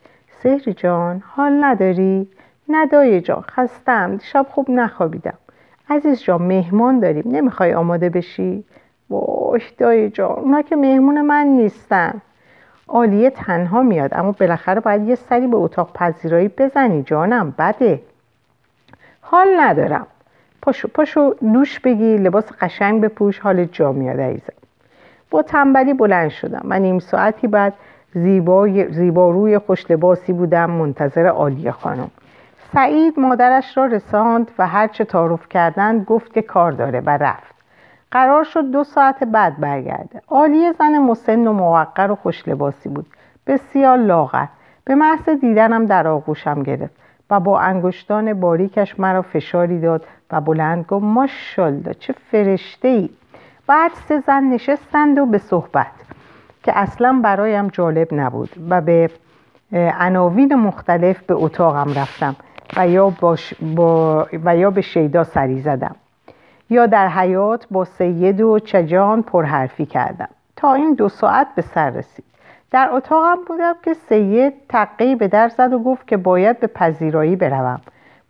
سهری 0.42 0.74
جان 0.74 1.22
حال 1.26 1.64
نداری؟ 1.64 2.28
نه 2.68 3.20
جان 3.20 3.42
خستم. 3.42 4.16
دیشب 4.16 4.46
خوب 4.50 4.70
نخوابیدم. 4.70 5.34
عزیز 5.90 6.22
جان 6.22 6.42
مهمان 6.42 7.00
داریم. 7.00 7.24
نمی‌خوای 7.26 7.74
آماده 7.74 8.08
بشی؟ 8.08 8.64
وای 9.10 9.60
دایی 9.78 10.10
جان 10.10 10.38
اونا 10.38 10.62
که 10.62 10.76
مهمون 10.76 11.20
من 11.20 11.46
نیستن. 11.46 12.20
آلیه 12.86 13.30
تنها 13.30 13.82
میاد 13.82 14.14
اما 14.14 14.32
بالاخره 14.32 14.80
باید 14.80 15.08
یه 15.08 15.14
سری 15.14 15.46
به 15.46 15.56
اتاق 15.56 15.92
پذیرایی 15.92 16.48
بزنی 16.48 17.02
جانم 17.02 17.54
بده. 17.58 18.00
حال 19.20 19.46
ندارم. 19.60 20.06
پاشو 20.62 20.88
پاشو 20.88 21.34
دوش 21.52 21.80
بگی 21.80 22.16
لباس 22.16 22.52
قشنگ 22.60 23.00
بپوش 23.00 23.38
حال 23.38 23.64
جا 23.64 23.92
میاد 23.92 24.20
عزیزم. 24.20 24.52
با 25.30 25.42
تنبلی 25.42 25.94
بلند 25.94 26.28
شدم. 26.28 26.62
و 26.64 26.78
نیم 26.78 26.98
ساعتی 26.98 27.46
بعد 27.46 27.72
زیبا, 28.14 28.68
زیبا 28.90 29.30
روی 29.30 29.58
خوش 29.58 29.90
لباسی 29.90 30.32
بودم 30.32 30.70
منتظر 30.70 31.26
آلیه 31.26 31.70
خانم. 31.70 32.10
سعید 32.74 33.18
مادرش 33.20 33.76
را 33.76 33.86
رساند 33.86 34.50
و 34.58 34.66
هرچه 34.66 35.04
تعارف 35.04 35.48
کردند 35.48 36.04
گفت 36.04 36.32
که 36.32 36.42
کار 36.42 36.72
داره 36.72 37.00
و 37.00 37.10
رفت. 37.10 37.54
قرار 38.10 38.44
شد 38.44 38.70
دو 38.70 38.84
ساعت 38.84 39.24
بعد 39.24 39.60
برگرده. 39.60 40.22
آلیه 40.26 40.72
زن 40.72 40.98
مسن 40.98 41.46
و 41.46 41.52
موقر 41.52 42.10
و 42.10 42.14
خوش 42.14 42.48
لباسی 42.48 42.88
بود. 42.88 43.06
بسیار 43.46 43.98
لاغر. 43.98 44.46
به 44.84 44.94
محض 44.94 45.28
دیدنم 45.28 45.86
در 45.86 46.08
آغوشم 46.08 46.62
گرفت 46.62 46.94
و 47.30 47.40
با 47.40 47.60
انگشتان 47.60 48.40
باریکش 48.40 49.00
مرا 49.00 49.22
فشاری 49.22 49.80
داد 49.80 50.06
و 50.30 50.40
بلند 50.40 50.84
گفت 50.84 51.04
ماشالله 51.04 51.94
چه 51.94 52.14
فرشته 52.30 52.88
ای 52.88 53.10
بعد 53.66 53.90
سه 54.08 54.20
زن 54.20 54.44
نشستند 54.44 55.18
و 55.18 55.26
به 55.26 55.38
صحبت 55.38 55.92
که 56.62 56.78
اصلا 56.78 57.20
برایم 57.24 57.68
جالب 57.68 58.08
نبود 58.14 58.50
و 58.70 58.80
به 58.80 59.10
عناوین 60.00 60.54
مختلف 60.54 61.22
به 61.22 61.34
اتاقم 61.34 61.92
رفتم. 61.94 62.36
و 62.76 62.88
یا, 62.88 63.12
با 63.76 64.26
و 64.44 64.56
یا 64.56 64.70
به 64.70 64.80
شیدا 64.80 65.24
سری 65.24 65.60
زدم. 65.60 65.96
یا 66.70 66.86
در 66.86 67.08
حیات 67.08 67.66
با 67.70 67.84
سید 67.84 68.40
و 68.40 68.58
چجان 68.58 69.22
پرحرفی 69.22 69.86
کردم. 69.86 70.28
تا 70.56 70.74
این 70.74 70.94
دو 70.94 71.08
ساعت 71.08 71.46
به 71.56 71.62
سر 71.62 71.90
رسید. 71.90 72.24
در 72.70 72.88
اتاقم 72.92 73.38
بودم 73.46 73.74
که 73.82 73.94
سید 73.94 74.52
تقی 74.68 75.14
به 75.14 75.28
در 75.28 75.48
زد 75.48 75.72
و 75.72 75.78
گفت 75.78 76.06
که 76.06 76.16
باید 76.16 76.60
به 76.60 76.66
پذیرایی 76.66 77.36
بروم. 77.36 77.80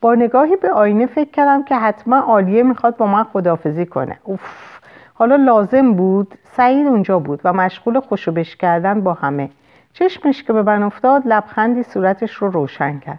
با 0.00 0.14
نگاهی 0.14 0.56
به 0.56 0.70
آینه 0.72 1.06
فکر 1.06 1.30
کردم 1.30 1.62
که 1.62 1.76
حتما 1.76 2.16
عالیه 2.16 2.62
می‌خواد 2.62 2.96
با 2.96 3.06
من 3.06 3.24
خدافزی 3.24 3.86
کنه. 3.86 4.18
اوف. 4.24 4.74
حالا 5.14 5.36
لازم 5.36 5.92
بود. 5.92 6.34
سعید 6.44 6.86
اونجا 6.86 7.18
بود 7.18 7.40
و 7.44 7.52
مشغول 7.52 8.00
خوشوبش 8.00 8.56
کردن 8.56 9.00
با 9.00 9.14
همه. 9.14 9.50
چشمش 9.92 10.42
که 10.42 10.52
به 10.52 10.62
من 10.62 10.82
افتاد 10.82 11.22
لبخندی 11.26 11.82
صورتش 11.82 12.34
رو 12.34 12.50
روشن 12.50 12.98
کرد. 12.98 13.18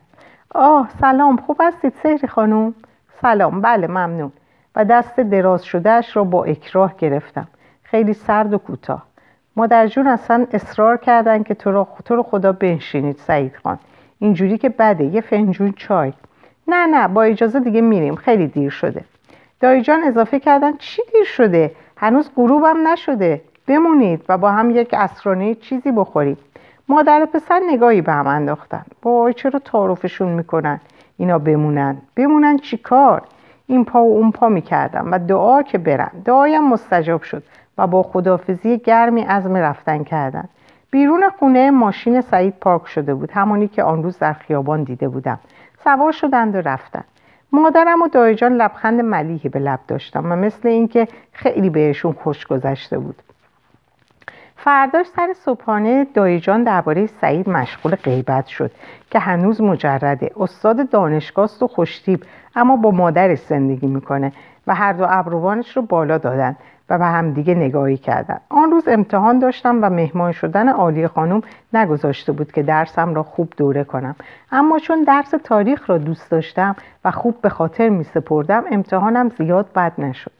آه 0.57 0.89
سلام 1.01 1.38
خوب 1.38 1.57
هستید 1.59 1.93
سهری 2.03 2.27
خانم؟ 2.27 2.74
سلام 3.21 3.62
بله 3.62 3.88
ممنون. 3.88 4.31
و 4.75 4.85
دست 4.85 5.19
دراز 5.19 5.65
شدهش 5.65 6.15
را 6.15 6.24
با 6.24 6.43
اکراه 6.43 6.93
گرفتم. 6.97 7.47
خیلی 7.83 8.13
سرد 8.13 8.53
و 8.53 8.57
کوتاه. 8.57 9.05
مادر 9.55 9.88
جون 9.88 10.07
اصلا 10.07 10.47
اصرار 10.51 10.97
کردن 10.97 11.43
که 11.43 11.53
تو 11.53 11.71
رو, 11.71 11.88
تو 12.05 12.15
رو 12.15 12.24
خدا 12.24 12.51
بنشینید 12.51 13.17
سعید 13.17 13.55
خان. 13.63 13.79
اینجوری 14.19 14.57
که 14.57 14.69
بده 14.69 15.03
یه 15.03 15.21
فنجون 15.21 15.71
چای. 15.71 16.13
نه 16.67 16.85
نه 16.85 17.07
با 17.07 17.24
اجازه 17.24 17.59
دیگه 17.59 17.81
میریم. 17.81 18.15
خیلی 18.15 18.47
دیر 18.47 18.69
شده. 18.69 19.03
دایی 19.59 19.81
جان 19.81 20.03
اضافه 20.03 20.39
کردن 20.39 20.77
چی 20.77 21.01
دیر 21.13 21.24
شده؟ 21.24 21.71
هنوز 21.97 22.31
غروبم 22.35 22.88
نشده. 22.88 23.41
بمونید 23.67 24.25
و 24.29 24.38
با 24.38 24.51
هم 24.51 24.69
یک 24.69 24.89
اسرانه 24.93 25.55
چیزی 25.55 25.91
بخوریم 25.91 26.38
مادر 26.89 27.25
پسر 27.25 27.62
نگاهی 27.68 28.01
به 28.01 28.12
هم 28.12 28.27
انداختن. 28.27 28.86
وای 29.04 29.34
چرا 29.34 29.60
تعارفشون 29.60 30.27
می‌کنن؟ 30.27 30.80
اینا 31.18 31.39
بمونن. 31.39 31.98
بمونن 32.15 32.58
چی 32.58 32.77
کار؟ 32.77 33.22
این 33.68 33.86
پا 33.86 34.04
و 34.04 34.18
اون 34.18 34.32
پا 34.32 34.50
می‌کردم 34.50 35.12
و 35.12 35.20
دعا 35.20 35.62
که 35.62 35.77
برم 35.77 36.12
دعایم 36.25 36.70
مستجاب 36.70 37.22
شد 37.22 37.44
و 37.77 37.88
با 37.88 38.04
خدافزی 38.04 38.77
گرمی 38.77 39.22
عزم 39.22 39.56
رفتن 39.56 40.04
کردن. 40.04 40.50
بیرون 40.92 41.24
خونه 41.39 41.72
ماشین 41.72 42.22
سعید 42.22 42.54
پارک 42.62 42.88
شده 42.88 43.13
بود 43.13 43.32
همانی 43.32 43.68
که 43.68 43.84
آن 43.84 44.04
روز 44.04 44.20
در 44.20 44.34
خیابان 44.34 44.84
دیده 44.84 45.10
بودم. 45.10 45.39
سوار 45.84 46.12
شدند 46.12 46.56
و 46.56 46.62
رفتن. 46.62 47.04
مادرم 47.51 48.01
و 48.01 48.08
دایجان 48.08 48.54
لبخند 48.54 49.01
ملیحی 49.01 49.50
به 49.50 49.60
لب 49.60 49.80
داشتم 49.88 50.32
و 50.32 50.36
مثل 50.36 50.68
اینکه 50.68 51.08
خیلی 51.32 51.70
بهشون 51.70 52.13
خوش 52.13 52.48
گذشته 52.48 53.00
بود. 53.00 53.22
فرداش 54.55 55.05
سر 55.07 55.33
صبحانه 55.33 56.07
دایجان 56.13 56.63
درباره 56.63 57.07
سعید 57.07 57.50
مشغول 57.50 57.95
غیبت 57.95 58.47
شد 58.47 58.71
که 59.12 59.19
هنوز 59.19 59.62
مجرده. 59.62 60.31
استاد 60.38 60.89
دانشگاه 60.89 61.50
و 61.62 61.67
خوشتیب 61.67 62.24
اما 62.55 62.75
با 62.75 62.91
مادرش 62.91 63.39
زندگی 63.39 63.88
می‌کنه 63.88 64.31
و 64.67 64.75
هر 64.75 64.93
دو 64.93 65.05
ابروانش 65.09 65.77
رو 65.77 65.81
بالا 65.81 66.17
دادن 66.17 66.55
و 66.89 66.97
به 66.97 67.05
همدیگه 67.05 67.53
نگاهی 67.53 67.97
کردن. 67.97 68.39
آن 68.50 68.71
روز 68.71 68.88
امتحان 68.88 69.39
داشتم 69.39 69.79
و 69.81 69.89
مهمان 69.89 70.31
شدن 70.31 70.69
عالی 70.69 71.07
خانم 71.07 71.41
نگذاشته 71.74 72.31
بود 72.31 72.51
که 72.51 72.63
درسم 72.63 73.13
را 73.13 73.24
خوب 73.24 73.53
دوره 73.57 73.83
کنم. 73.83 74.15
اما 74.51 74.79
چون 74.79 75.03
درس 75.03 75.33
تاریخ 75.43 75.89
را 75.89 75.97
دوست 75.97 76.31
داشتم 76.31 76.75
و 77.05 77.12
خوب 77.12 77.41
به 77.41 77.50
خاطر 77.50 77.89
می 77.89 78.03
سپردم 78.03 78.63
امتحانم 78.71 79.29
زیاد 79.29 79.74
بد 79.75 79.93
نشد. 79.97 80.31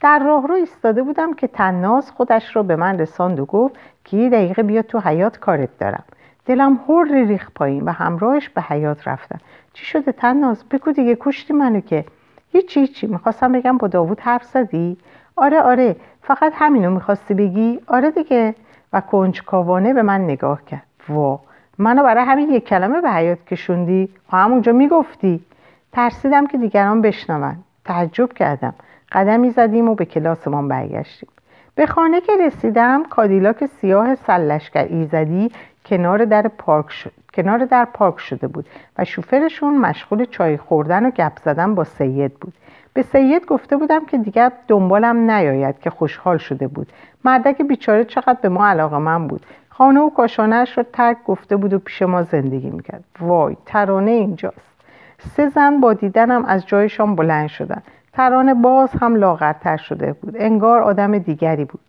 در 0.00 0.18
راه 0.18 0.46
رو 0.46 0.54
ایستاده 0.54 1.02
بودم 1.02 1.34
که 1.34 1.46
تناز 1.46 2.10
خودش 2.10 2.56
را 2.56 2.62
به 2.62 2.76
من 2.76 2.98
رساند 2.98 3.40
و 3.40 3.44
گفت 3.44 3.74
که 4.04 4.16
یه 4.16 4.30
دقیقه 4.30 4.62
بیا 4.62 4.82
تو 4.82 5.00
حیات 5.00 5.38
کارت 5.38 5.78
دارم. 5.78 6.04
دلم 6.46 6.80
هر 6.88 7.04
ریخ 7.12 7.50
پایین 7.54 7.84
و 7.84 7.90
همراهش 7.90 8.48
به 8.48 8.62
حیات 8.62 9.08
رفتم. 9.08 9.40
چی 9.72 9.86
شده 9.86 10.12
تناز؟ 10.12 10.64
بگو 10.68 10.92
دیگه 10.92 11.16
کشتی 11.20 11.52
منو 11.52 11.80
که. 11.80 12.04
هیچی 12.52 12.80
هیچی. 12.80 13.06
می‌خواستم 13.06 13.52
بگم 13.52 13.78
با 13.78 13.88
داوود 13.88 14.20
حرف 14.20 14.44
زدی؟ 14.44 14.96
آره 15.36 15.60
آره. 15.60 15.96
فقط 16.22 16.52
همینو 16.56 16.90
می‌خواستی 16.90 17.34
بگی؟ 17.34 17.80
آره 17.86 18.10
دیگه. 18.10 18.54
و 18.92 19.00
کنجکاوانه 19.00 19.94
به 19.94 20.02
من 20.02 20.20
نگاه 20.20 20.64
کرد. 20.64 20.82
وا. 21.08 21.40
منو 21.78 22.02
برای 22.02 22.24
همین 22.24 22.50
یک 22.50 22.64
کلمه 22.64 23.00
به 23.00 23.10
حیات 23.10 23.44
کشوندی؟ 23.44 24.08
و 24.32 24.36
همونجا 24.36 24.72
می‌گفتی. 24.72 25.44
ترسیدم 25.92 26.46
که 26.46 26.58
دیگران 26.58 27.02
بشنون. 27.02 27.56
تعجب 27.84 28.32
کردم. 28.32 28.74
قدمی 29.14 29.50
زدیم 29.50 29.88
و 29.88 29.94
به 29.94 30.04
کلاسمان 30.04 30.68
برگشتیم. 30.68 31.28
به 31.74 31.86
خانه 31.86 32.20
که 32.20 32.32
رسیدم 32.46 33.04
کادیلاک 33.04 33.66
سیاه 33.66 34.14
سلشگر 34.14 34.84
ایزدی 34.84 35.50
کنار 35.84 36.24
در 36.24 36.48
پارک 36.48 36.90
شد 36.90 37.12
کنار 37.34 37.64
در 37.64 37.84
پارک 37.84 38.18
شده 38.18 38.48
بود 38.48 38.66
و 38.98 39.04
شوفرشون 39.04 39.78
مشغول 39.78 40.24
چای 40.24 40.56
خوردن 40.56 41.06
و 41.06 41.10
گپ 41.10 41.38
زدن 41.44 41.74
با 41.74 41.84
سید 41.84 42.34
بود. 42.34 42.52
به 42.94 43.02
سید 43.02 43.46
گفته 43.46 43.76
بودم 43.76 44.04
که 44.04 44.18
دیگر 44.18 44.52
دنبالم 44.68 45.30
نیاید 45.30 45.78
که 45.80 45.90
خوشحال 45.90 46.38
شده 46.38 46.68
بود. 46.68 46.92
مردک 47.24 47.62
بیچاره 47.62 48.04
چقدر 48.04 48.38
به 48.42 48.48
ما 48.48 48.68
علاقه 48.68 48.98
من 48.98 49.28
بود. 49.28 49.46
خانه 49.68 50.00
و 50.00 50.10
کاشانهش 50.10 50.78
را 50.78 50.84
ترک 50.92 51.16
گفته 51.26 51.56
بود 51.56 51.72
و 51.72 51.78
پیش 51.78 52.02
ما 52.02 52.22
زندگی 52.22 52.70
می‌کرد. 52.70 53.04
وای 53.20 53.56
ترانه 53.66 54.10
اینجاست. 54.10 54.74
سه 55.18 55.48
زن 55.48 55.80
با 55.80 55.92
دیدنم 55.92 56.44
از 56.44 56.66
جایشان 56.66 57.14
بلند 57.14 57.48
شدن 57.48 57.82
ترانه 58.16 58.54
باز 58.54 58.90
هم 59.00 59.16
لاغرتر 59.16 59.76
شده 59.76 60.12
بود. 60.12 60.36
انگار 60.38 60.82
آدم 60.82 61.18
دیگری 61.18 61.64
بود. 61.64 61.80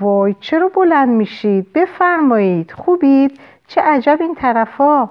وای 0.00 0.34
چرا 0.40 0.68
بلند 0.68 1.08
میشید؟ 1.08 1.72
بفرمایید. 1.72 2.72
خوبید؟ 2.72 3.40
چه 3.66 3.80
عجب 3.80 4.18
این 4.20 4.34
طرفا. 4.34 5.08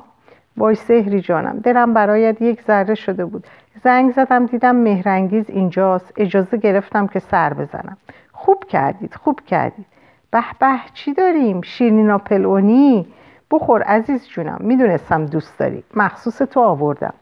وای 0.58 0.76
سهری 0.76 1.22
جانم 1.22 1.60
دلم 1.60 1.94
برایت 1.94 2.42
یک 2.42 2.62
ذره 2.62 2.96
شده 2.96 3.26
بود. 3.26 3.48
زنگ 3.84 4.12
زدم 4.12 4.46
دیدم 4.46 4.76
مهرنگیز 4.76 5.50
اینجاست. 5.50 6.14
اجازه 6.18 6.58
گرفتم 6.58 7.08
که 7.08 7.20
سر 7.20 7.54
بزنم. 7.54 7.98
خوب 8.32 8.64
کردید 8.64 9.16
خوب 9.16 9.40
کردید. 9.48 9.86
به 10.32 10.44
به 10.60 10.80
چی 10.94 11.14
داریم؟ 11.14 11.62
شیرینی 11.62 12.18
پلونی 12.18 13.08
بخور 13.52 13.82
عزیز 13.82 14.28
جونم 14.28 14.58
می‌دونستم 14.60 15.26
دوست 15.26 15.60
داری. 15.60 15.84
مخصوص 15.96 16.38
تو 16.38 16.60
آوردم. 16.60 17.14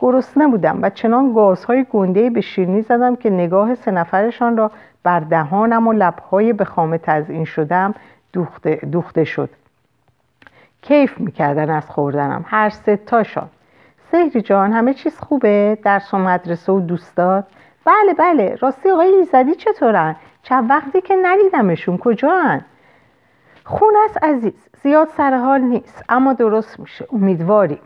گرسنه 0.00 0.48
بودم 0.48 0.78
و 0.82 0.90
چنان 0.90 1.32
گازهای 1.32 1.86
گنده 1.92 2.30
به 2.30 2.40
شیرینی 2.40 2.82
زدم 2.82 3.16
که 3.16 3.30
نگاه 3.30 3.74
سه 3.74 3.90
نفرشان 3.90 4.56
را 4.56 4.70
بر 5.02 5.20
دهانم 5.20 5.88
و 5.88 5.92
لبهای 5.92 6.52
به 6.52 6.64
خامه 6.64 6.98
تزئین 6.98 7.44
شدم 7.44 7.94
دوخته, 8.32 8.76
دوخته 8.76 9.24
شد. 9.24 9.50
کیف 10.82 11.20
می‌کردن 11.20 11.70
از 11.70 11.90
خوردنم. 11.90 12.44
هر 12.46 12.68
سه 12.68 12.96
تاشان. 12.96 13.48
سهری 14.12 14.42
جان 14.42 14.72
همه 14.72 14.94
چیز 14.94 15.18
خوبه؟ 15.18 15.78
درس 15.84 16.14
و 16.14 16.18
مدرسه 16.18 16.72
و 16.72 16.80
دوستات؟ 16.80 17.44
بله 17.84 18.14
بله. 18.18 18.56
راستی 18.60 18.90
آقای 18.90 19.14
ایزدی 19.14 19.54
چطورن؟ 19.54 20.16
چند 20.42 20.70
وقتی 20.70 21.00
که 21.00 21.16
ندیدمشون. 21.22 21.98
کجا 21.98 22.60
خون 23.64 23.94
است 24.04 24.24
عزیز. 24.24 24.68
زیاد 24.82 25.08
سر 25.16 25.36
حال 25.36 25.60
نیست 25.60 26.04
اما 26.08 26.32
درست 26.32 26.80
میشه. 26.80 27.06
امیدواریم. 27.12 27.78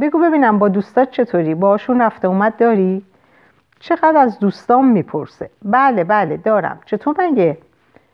بگو 0.00 0.18
ببینم 0.18 0.58
با 0.58 0.68
دوستات 0.68 1.10
چطوری؟ 1.10 1.54
باشون 1.54 2.02
رفته 2.02 2.28
اومد 2.28 2.56
داری؟ 2.56 3.02
چقدر 3.80 4.16
از 4.16 4.38
دوستام 4.38 4.88
می‌پرسه. 4.88 5.50
بله 5.62 6.04
بله 6.04 6.36
دارم. 6.36 6.80
چطور 6.86 7.14
مگه؟ 7.18 7.58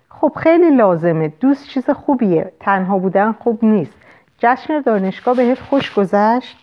خب 0.09 0.33
خیلی 0.37 0.71
لازمه. 0.71 1.29
دوست 1.41 1.69
چیز 1.69 1.91
خوبیه. 1.91 2.53
تنها 2.61 2.99
بودن 2.99 3.33
خوب 3.33 3.65
نیست. 3.65 3.97
جشن 4.39 4.81
دانشگاه 4.81 5.37
بهت 5.37 5.59
خوش 5.59 5.95
گذشت؟ 5.95 6.57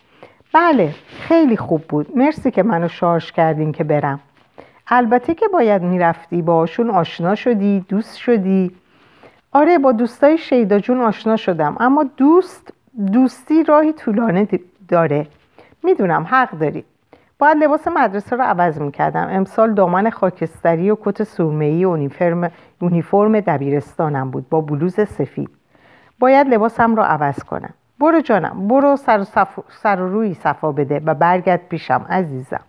بله 0.53 0.89
خیلی 1.07 1.57
خوب 1.57 1.81
بود. 1.89 2.17
مرسی 2.17 2.51
که 2.51 2.63
منو 2.63 2.87
شارژ 2.87 3.31
کردین 3.31 3.71
که 3.71 3.83
برم. 3.83 4.19
البته 4.87 5.35
که 5.35 5.47
باید 5.47 5.81
می‌رفتی 5.81 6.41
باشون 6.41 6.89
آشنا 6.89 7.35
شدی 7.35 7.85
دوست 7.89 8.17
شدی. 8.17 8.71
آره 9.51 9.77
با 9.77 9.91
دوستای 9.91 10.37
شیدا 10.37 10.79
جون 10.79 11.01
آشنا 11.01 11.35
شدم. 11.35 11.77
اما 11.79 12.03
دوست 12.17 12.73
دوستی 13.13 13.63
راهی 13.63 13.93
طولانه 13.93 14.45
داره. 14.91 15.27
می‌دونم 15.83 16.27
حق 16.29 16.51
داری 16.51 16.85
باید 17.39 17.57
لباس 17.57 17.87
مدرسه 17.87 18.35
رو 18.35 18.43
عوض 18.43 18.81
می‌کردم. 18.81 19.27
امسال 19.31 19.73
دامن 19.73 20.09
خاکستری 20.09 20.91
و 20.91 20.97
کت 21.01 21.23
سرمه‌ای 21.23 21.85
و 21.85 21.89
اونیفرم 22.79 23.39
دبیرستانم 23.39 24.31
بود 24.31 24.49
با 24.49 24.61
بلوز 24.61 24.93
سفید. 24.93 25.49
باید 26.19 26.47
لباسم 26.47 26.95
رو 26.95 27.03
عوض 27.03 27.43
کنم. 27.43 27.73
برو 27.99 28.21
جانم 28.21 28.67
برو 28.67 28.95
سر 28.95 29.19
و, 29.19 29.23
صف... 29.23 29.59
سر 29.69 30.01
و 30.01 30.09
روی 30.09 30.33
صفا 30.33 30.71
بده 30.71 31.01
و 31.05 31.13
برگرد 31.13 31.67
پیشم 31.69 32.05
عزیزم. 32.09 32.61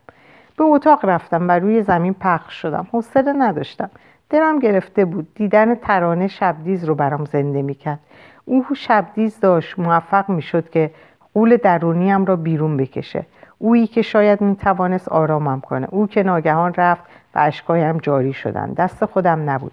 به 0.56 0.64
اتاق 0.64 1.04
رفتم 1.04 1.48
و 1.48 1.52
روی 1.52 1.82
زمین 1.82 2.14
پخش 2.14 2.54
شدم. 2.62 2.86
حوصله 2.92 3.32
نداشتم. 3.32 3.90
دلم 4.30 4.58
گرفته 4.58 5.04
بود. 5.04 5.34
دیدن 5.34 5.74
ترانه 5.74 6.28
شبدیز 6.28 6.84
رو 6.84 6.94
برام 6.94 7.24
زنده 7.24 7.62
می‌کرد. 7.62 7.98
او 8.44 8.64
شبدیز 8.74 9.40
داشت. 9.40 9.78
موفق 9.78 10.28
می‌شد 10.28 10.70
که 10.70 10.90
قول 11.34 11.56
درونیم 11.56 12.24
را 12.24 12.36
بیرون 12.36 12.76
بکشه. 12.76 13.26
اویی 13.58 13.86
که 13.86 14.02
شاید 14.02 14.40
می‌توانست 14.40 15.08
آرامم 15.08 15.60
کنه. 15.60 15.86
او 15.90 16.06
که 16.06 16.22
ناگهان 16.22 16.74
رفت 16.74 17.02
و 17.34 17.38
اشکایم 17.38 17.98
جاری 17.98 18.32
شدن. 18.32 18.72
دست 18.72 19.04
خودم 19.04 19.50
نبود. 19.50 19.72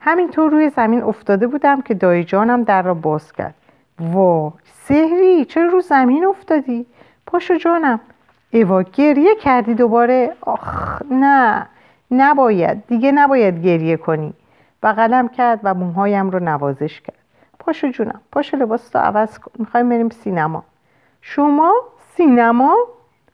همینطور 0.00 0.50
روی 0.50 0.68
زمین 0.68 1.02
افتاده 1.02 1.46
بودم 1.46 1.80
که 1.80 1.94
دایی 1.94 2.24
جانم 2.24 2.62
در 2.62 2.82
را 2.82 2.94
باز 2.94 3.32
کرد. 3.32 3.54
وا 4.00 4.52
سهری 4.64 5.44
چرا 5.44 5.66
رو 5.66 5.80
زمین 5.80 6.26
افتادی؟ 6.26 6.86
پاشو 7.26 7.54
جانم. 7.54 8.00
ایوا 8.50 8.82
گریه 8.82 9.34
کردی 9.34 9.74
دوباره؟ 9.74 10.32
آخ 10.40 11.02
نه. 11.10 11.66
نباید. 12.10 12.86
دیگه 12.86 13.12
نباید 13.12 13.62
گریه 13.62 13.96
کنی. 13.96 14.34
بغلم 14.82 15.28
کرد 15.28 15.60
و 15.62 15.74
موهایم 15.74 16.30
رو 16.30 16.38
نوازش 16.38 17.00
کرد. 17.00 17.16
پاشو 17.58 17.88
جونم 17.88 18.20
پاشو 18.32 18.56
لباس 18.56 18.88
تو 18.88 18.98
عوض 18.98 19.38
کن. 19.38 19.50
می‌خوایم 19.58 19.88
بریم 19.88 20.08
سینما. 20.08 20.64
شما 21.22 21.72
سینما؟ 22.16 22.76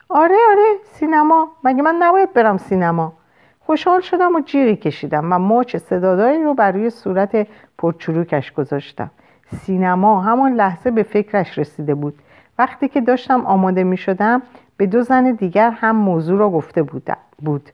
آره 0.09 0.37
آره 0.51 0.77
سینما. 0.85 1.49
مگه 1.65 1.83
من 1.83 1.95
نباید 2.01 2.33
برم 2.33 2.57
سینما؟ 2.57 3.13
خوشحال 3.61 4.01
شدم 4.01 4.35
و 4.35 4.41
جیغی 4.41 4.77
کشیدم 4.77 5.33
و 5.33 5.39
ماچ 5.39 5.77
صداداری 5.77 6.45
رو 6.45 6.55
بر 6.55 6.73
روی 6.73 6.91
صورت 6.91 7.47
پرچروکش 7.79 8.53
گذاشتم. 8.53 9.11
سینما 9.57 10.21
همان 10.21 10.53
لحظه 10.53 10.91
به 10.91 11.03
فکرش 11.03 11.59
رسیده 11.59 11.95
بود. 11.95 12.15
وقتی 12.59 12.89
که 12.89 13.01
داشتم 13.01 13.47
آماده 13.47 13.85
می 13.85 13.97
شدم 13.97 14.43
به 14.77 14.87
دو 14.87 15.03
زن 15.03 15.33
دیگر 15.33 15.71
هم 15.71 15.97
موضوع 15.97 16.39
را 16.39 16.51
گفته 16.51 16.83
بود. 17.39 17.71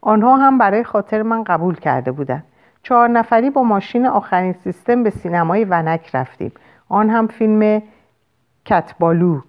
آنها 0.00 0.36
هم 0.36 0.58
برای 0.58 0.84
خاطر 0.84 1.22
من 1.22 1.44
قبول 1.44 1.74
کرده 1.74 2.12
بودند. 2.12 2.44
چهار 2.82 3.08
نفری 3.08 3.50
با 3.50 3.62
ماشین 3.62 4.06
آخرین 4.06 4.52
سیستم 4.52 5.02
به 5.02 5.10
سینمای 5.10 5.64
ونک 5.64 6.10
رفتیم. 6.14 6.52
آن 6.88 7.10
هم 7.10 7.26
فیلم 7.26 7.82
کتبالو 8.64 9.40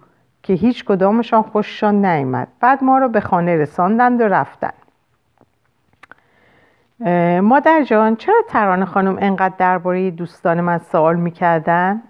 که 0.46 0.54
هیچ 0.54 0.84
کدامشان 0.84 1.42
خوششان 1.42 2.04
نیامد. 2.04 2.48
بعد 2.60 2.84
ما 2.84 2.98
رو 2.98 3.08
به 3.08 3.20
خانه 3.20 3.56
رساندند 3.56 4.20
و 4.20 4.24
رفتن 4.24 4.70
مادر 7.40 7.82
جان 7.82 8.16
چرا 8.16 8.42
ترانه 8.48 8.84
خانم 8.84 9.16
انقدر 9.20 9.54
درباره 9.58 10.10
دوستان 10.10 10.60
من 10.60 10.78
سوال 10.78 11.16
می‌کردن؟ 11.16 12.02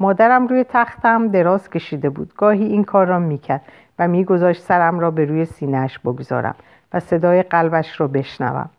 مادرم 0.00 0.46
روی 0.46 0.64
تختم 0.64 1.28
دراز 1.28 1.70
کشیده 1.70 2.10
بود. 2.10 2.34
گاهی 2.34 2.64
این 2.64 2.84
کار 2.84 3.06
را 3.06 3.18
می‌کرد 3.18 3.62
و 3.98 4.08
میگذاشت 4.08 4.62
سرم 4.62 5.00
را 5.00 5.10
به 5.10 5.24
روی 5.24 5.44
سینهش 5.44 5.98
بگذارم 5.98 6.54
و 6.92 7.00
صدای 7.00 7.42
قلبش 7.42 8.00
را 8.00 8.08
بشنوم. 8.08 8.70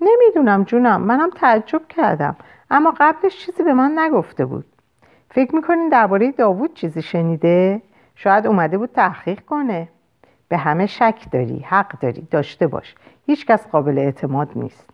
نمی‌دونم 0.00 0.64
جونم 0.64 1.02
منم 1.02 1.30
تعجب 1.30 1.82
کردم 1.88 2.36
اما 2.70 2.94
قبلش 3.00 3.46
چیزی 3.46 3.62
به 3.62 3.72
من 3.72 3.98
نگفته 3.98 4.44
بود. 4.44 4.64
فکر 5.30 5.54
می‌کنین 5.54 5.88
درباره 5.88 6.32
داوود 6.32 6.74
چیزی 6.74 7.02
شنیده؟ 7.02 7.82
شاید 8.14 8.46
اومده 8.46 8.78
بود 8.78 8.90
تحقیق 8.92 9.40
کنه. 9.40 9.88
به 10.48 10.56
همه 10.56 10.86
شک 10.86 11.30
داری 11.30 11.58
حق 11.58 11.98
داری 12.00 12.28
داشته 12.30 12.66
باش. 12.66 12.94
هیچکس 13.26 13.66
قابل 13.66 13.98
اعتماد 13.98 14.48
نیست. 14.56 14.90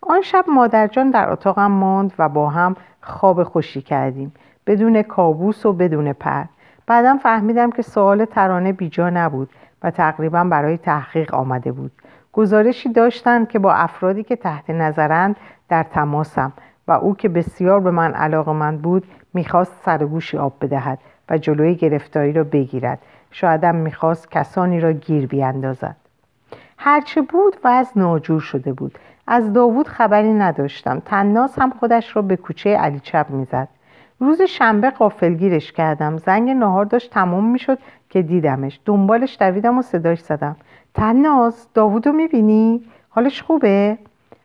آن 0.00 0.20
شب 0.20 0.44
مادرجان 0.48 1.10
در 1.10 1.30
اتاقم 1.30 1.70
ماند 1.70 2.12
و 2.18 2.28
با 2.28 2.48
هم 2.48 2.76
خواب 3.00 3.42
خوشی 3.42 3.82
کردیم. 3.82 4.32
بدون 4.66 5.02
کابوس 5.02 5.66
و 5.66 5.72
بدون 5.72 6.12
پر. 6.12 6.44
بعدم 6.86 7.18
فهمیدم 7.18 7.70
که 7.70 7.82
سوال 7.82 8.24
ترانه 8.24 8.72
بیجا 8.72 9.10
نبود 9.10 9.50
و 9.82 9.90
تقریبا 9.90 10.44
برای 10.44 10.78
تحقیق 10.78 11.34
آمده 11.34 11.72
بود. 11.72 11.92
گزارشی 12.32 12.92
داشتند 12.92 13.48
که 13.48 13.58
با 13.58 13.72
افرادی 13.72 14.22
که 14.22 14.36
تحت 14.36 14.70
نظرند 14.70 15.36
در 15.68 15.82
تماسم 15.82 16.52
و 16.88 16.92
او 16.92 17.16
که 17.16 17.28
بسیار 17.28 17.80
به 17.80 17.90
من 17.90 18.14
علاقه 18.14 18.52
من 18.52 18.78
بود 18.78 19.06
می‌خواست 19.34 19.72
سرگوشی 19.84 20.38
آب 20.38 20.52
بدهد. 20.60 20.98
و 21.30 21.38
جلوی 21.38 21.74
گرفتاری 21.74 22.32
را 22.32 22.44
بگیرد. 22.44 22.98
شایدم 23.30 23.74
می‌خواست 23.74 24.30
کسانی 24.30 24.80
را 24.80 24.92
گیر 24.92 25.26
بیاندازد. 25.26 25.96
هرچه 26.78 27.22
بود 27.22 27.56
و 27.64 27.68
از 27.68 27.90
ناجور 27.96 28.40
شده 28.40 28.72
بود. 28.72 28.98
از 29.26 29.52
داوود 29.52 29.88
خبری 29.88 30.32
نداشتم. 30.32 31.02
تناس 31.04 31.58
هم 31.58 31.70
خودش 31.70 32.16
را 32.16 32.22
به 32.22 32.36
کوچه 32.36 32.76
علی 32.76 33.00
چپ 33.00 33.26
می‌زد. 33.28 33.68
روز 34.20 34.42
شنبه 34.42 34.90
قافلگیرش 34.90 35.72
کردم. 35.72 36.16
زنگ 36.16 36.50
نهار 36.50 36.84
داشت 36.84 37.10
تمام 37.10 37.44
می‌شد 37.44 37.78
که 38.10 38.22
دیدمش. 38.22 38.80
دنبالش 38.84 39.36
دویدم 39.40 39.78
و 39.78 39.82
صداش 39.82 40.20
زدم. 40.20 40.56
تناس 40.94 41.68
داوودو 41.74 42.12
می‌بینی؟ 42.12 42.84
حالش 43.08 43.42
خوبه؟ 43.42 43.98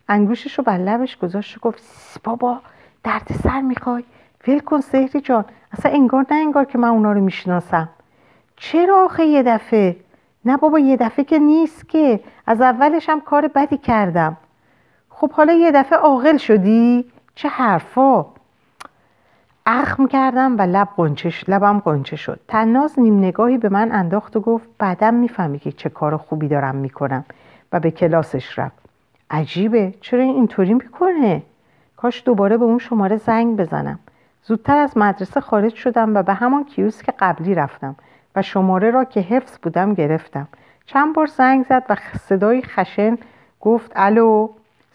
انگوشش 0.09 0.57
رو 0.57 0.63
بر 0.63 0.77
لبش 0.77 1.17
گذاشت 1.17 1.57
و 1.57 1.59
گفت 1.59 1.83
بابا 2.23 2.59
درد 3.03 3.27
سر 3.43 3.61
می‌خوای؟ 3.61 4.03
ول 4.47 4.59
کن 4.59 4.81
سهری 4.81 5.21
جان. 5.21 5.45
اصلا 5.71 5.91
انگار 5.91 6.25
نه 6.31 6.37
انگار 6.37 6.65
که 6.65 6.77
من 6.77 6.87
اونا 6.87 7.11
رو 7.11 7.21
می‌شناسم. 7.21 7.89
چرا 8.55 9.05
آخه 9.05 9.25
یه 9.25 9.43
دفعه؟ 9.43 9.95
نه 10.45 10.57
بابا 10.57 10.79
یه 10.79 10.97
دفعه 10.97 11.25
که 11.25 11.39
نیست 11.39 11.89
که. 11.89 12.19
از 12.47 12.61
اولش 12.61 13.09
هم 13.09 13.21
کار 13.21 13.47
بدی 13.47 13.77
کردم. 13.77 14.37
خب 15.09 15.31
حالا 15.31 15.53
یه 15.53 15.71
دفعه 15.71 15.99
عاقل 15.99 16.37
شدی؟ 16.37 17.05
چه 17.35 17.49
حرفا. 17.49 18.25
اخم 19.65 20.07
کردم 20.07 20.57
و 20.57 20.61
لب 20.61 20.87
قنچش 20.97 21.43
لبم 21.47 21.79
قنچه 21.79 22.15
شد. 22.15 22.39
تناز 22.47 22.99
نیم 22.99 23.17
نگاهی 23.17 23.57
به 23.57 23.69
من 23.69 23.91
انداخت 23.91 24.35
و 24.35 24.39
گفت 24.39 24.69
بعدم 24.77 25.13
می‌فهمی 25.13 25.59
که 25.59 25.71
چه 25.71 25.89
کار 25.89 26.17
خوبی 26.17 26.47
دارم 26.47 26.75
می‌کنم. 26.75 27.25
و 27.71 27.79
به 27.79 27.91
کلاسش 27.91 28.59
رفت. 28.59 28.83
عجیبه. 29.31 29.93
چرا 30.01 30.23
اینطوری 30.23 30.73
می‌کنه؟ 30.73 31.41
کاش 31.97 32.23
دوباره 32.25 32.57
به 32.57 32.65
اون 32.65 32.79
شماره 32.79 33.17
زنگ 33.17 33.57
بزنم. 33.57 33.99
زودتر 34.45 34.77
از 34.77 34.97
مدرسه 34.97 35.41
خارج 35.41 35.75
شدم 35.75 36.15
و 36.15 36.23
به 36.23 36.33
همان 36.33 36.63
کیوسک 36.63 37.09
قبلی 37.19 37.55
رفتم 37.55 37.95
و 38.35 38.41
شماره 38.41 38.91
را 38.91 39.03
که 39.03 39.19
حفظ 39.19 39.57
بودم 39.61 39.93
گرفتم. 39.93 40.47
چند 40.85 41.15
بار 41.15 41.25
زنگ 41.25 41.65
زد 41.65 41.83
و 41.89 41.95
صدای 42.29 42.61
خشن 42.61 43.17
گفت 43.61 43.91
الو؟ 43.95 44.49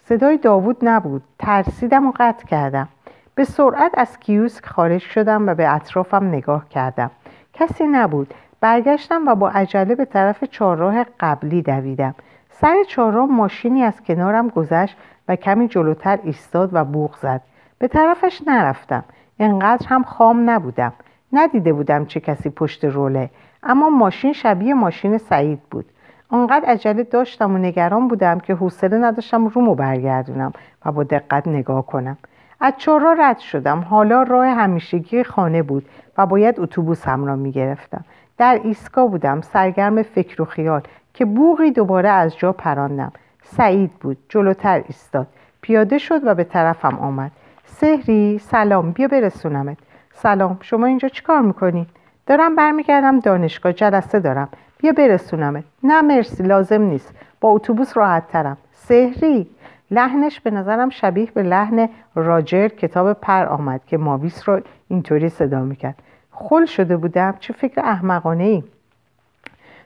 صدای 0.05 0.37
داوود 0.37 0.77
نبود. 0.81 1.23
ترسیدم 1.39 2.07
و 2.07 2.11
قطع 2.15 2.45
کردم. 2.45 2.87
به 3.35 3.43
سرعت 3.43 3.91
از 3.93 4.19
کیوسک 4.19 4.65
خارج 4.65 5.01
شدم 5.01 5.49
و 5.49 5.55
به 5.55 5.75
اطرافم 5.75 6.27
نگاه 6.27 6.69
کردم. 6.69 7.11
کسی 7.53 7.87
نبود. 7.87 8.33
برگشتم 8.61 9.27
و 9.27 9.35
با 9.35 9.49
عجله 9.49 9.95
به 9.95 10.05
طرف 10.05 10.43
چهارراه 10.43 11.05
قبلی 11.19 11.61
دویدم. 11.61 12.15
سر 12.49 12.75
چهارراه 12.87 13.25
ماشینی 13.25 13.83
از 13.83 14.01
کنارم 14.01 14.47
گذشت 14.47 14.97
و 15.27 15.35
کمی 15.35 15.67
جلوتر 15.67 16.19
ایستاد 16.23 16.69
و 16.73 16.85
بوغ 16.85 17.15
زد. 17.17 17.41
به 17.79 17.87
طرفش 17.87 18.41
نرفتم. 18.47 19.03
انقدر 19.39 19.87
هم 19.87 20.03
خام 20.03 20.49
نبودم. 20.49 20.93
ندیده 21.33 21.73
بودم 21.73 22.05
چه 22.05 22.19
کسی 22.19 22.49
پشت 22.49 22.85
روله. 22.85 23.29
اما 23.63 23.89
ماشین 23.89 24.33
شبیه 24.33 24.73
ماشین 24.73 25.17
سعید 25.17 25.59
بود. 25.71 25.85
آنقدر 26.29 26.65
عجله 26.65 27.03
داشتم 27.03 27.55
و 27.55 27.57
نگران 27.57 28.07
بودم 28.07 28.39
که 28.39 28.55
حوصله 28.55 28.97
نداشتم 28.97 29.47
رومو 29.47 29.75
برگردونم 29.75 30.53
و 30.85 30.91
با 30.91 31.03
دقت 31.03 31.47
نگاه 31.47 31.85
کنم. 31.85 32.17
از 32.59 32.73
چهارراه 32.77 33.15
رد 33.19 33.39
شدم. 33.39 33.79
حالا 33.79 34.23
راه 34.23 34.47
همیشگی 34.47 35.23
خانه 35.23 35.61
بود 35.61 35.89
و 36.17 36.25
باید 36.25 36.59
اتوبوس 36.59 37.07
هم 37.07 37.25
را 37.25 37.35
می‌گرفتم. 37.35 38.05
در 38.37 38.59
ایستگاه 38.63 39.07
بودم. 39.07 39.41
سرگرم 39.41 40.01
فکر 40.03 40.41
و 40.41 40.45
خیال 40.45 40.81
که 41.13 41.25
بوغی 41.25 41.71
دوباره 41.71 42.09
از 42.09 42.37
جا 42.37 42.51
پراندم. 42.51 43.11
سعید 43.43 43.91
بود. 43.91 44.17
جلوتر 44.29 44.83
ایستاد. 44.87 45.27
پیاده 45.61 45.97
شد 45.97 46.27
و 46.27 46.35
به 46.35 46.43
طرفم 46.43 46.97
آمد. 46.99 47.31
سهری 47.69 48.39
سلام 48.39 48.91
بیا 48.91 49.07
برسونمت. 49.07 49.77
سلام 50.13 50.57
شما 50.61 50.85
اینجا 50.85 51.07
چیکار 51.07 51.41
می‌کنی؟ 51.41 51.87
دارم 52.27 52.55
برمیگردم 52.55 53.19
دانشگاه 53.19 53.73
جلسه 53.73 54.19
دارم. 54.19 54.49
بیا 54.77 54.91
برسونمت. 54.91 55.63
نه 55.83 56.01
مرسی 56.01 56.43
لازم 56.43 56.81
نیست. 56.81 57.13
با 57.41 57.49
اتوبوس 57.49 57.97
راحت 57.97 58.27
ترم. 58.27 58.57
سهری 58.73 59.47
لحنش 59.91 60.39
به 60.39 60.51
نظرم 60.51 60.89
شبیه 60.89 61.31
به 61.33 61.43
لحن 61.43 61.89
راجر 62.15 62.67
کتاب 62.67 63.13
پر 63.13 63.45
آمد 63.45 63.81
که 63.87 63.97
ماویس 63.97 64.49
رو 64.49 64.61
اینطوری 64.87 65.29
صدا 65.29 65.59
می‌کرد. 65.59 65.95
خل 66.31 66.65
شده 66.65 66.97
بودم؟ 66.97 67.35
چه 67.39 67.53
فکر 67.53 67.81
احمقانه 67.81 68.43
ای 68.43 68.63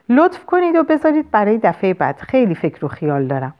لطف 0.08 0.44
کنید 0.44 0.76
و 0.76 0.82
بذارید 0.82 1.30
برای 1.30 1.58
دفعه 1.58 1.94
بعد. 1.94 2.16
خیلی 2.18 2.54
فکر 2.54 2.84
و 2.84 2.88
خیال 2.88 3.26
دارم. 3.26 3.54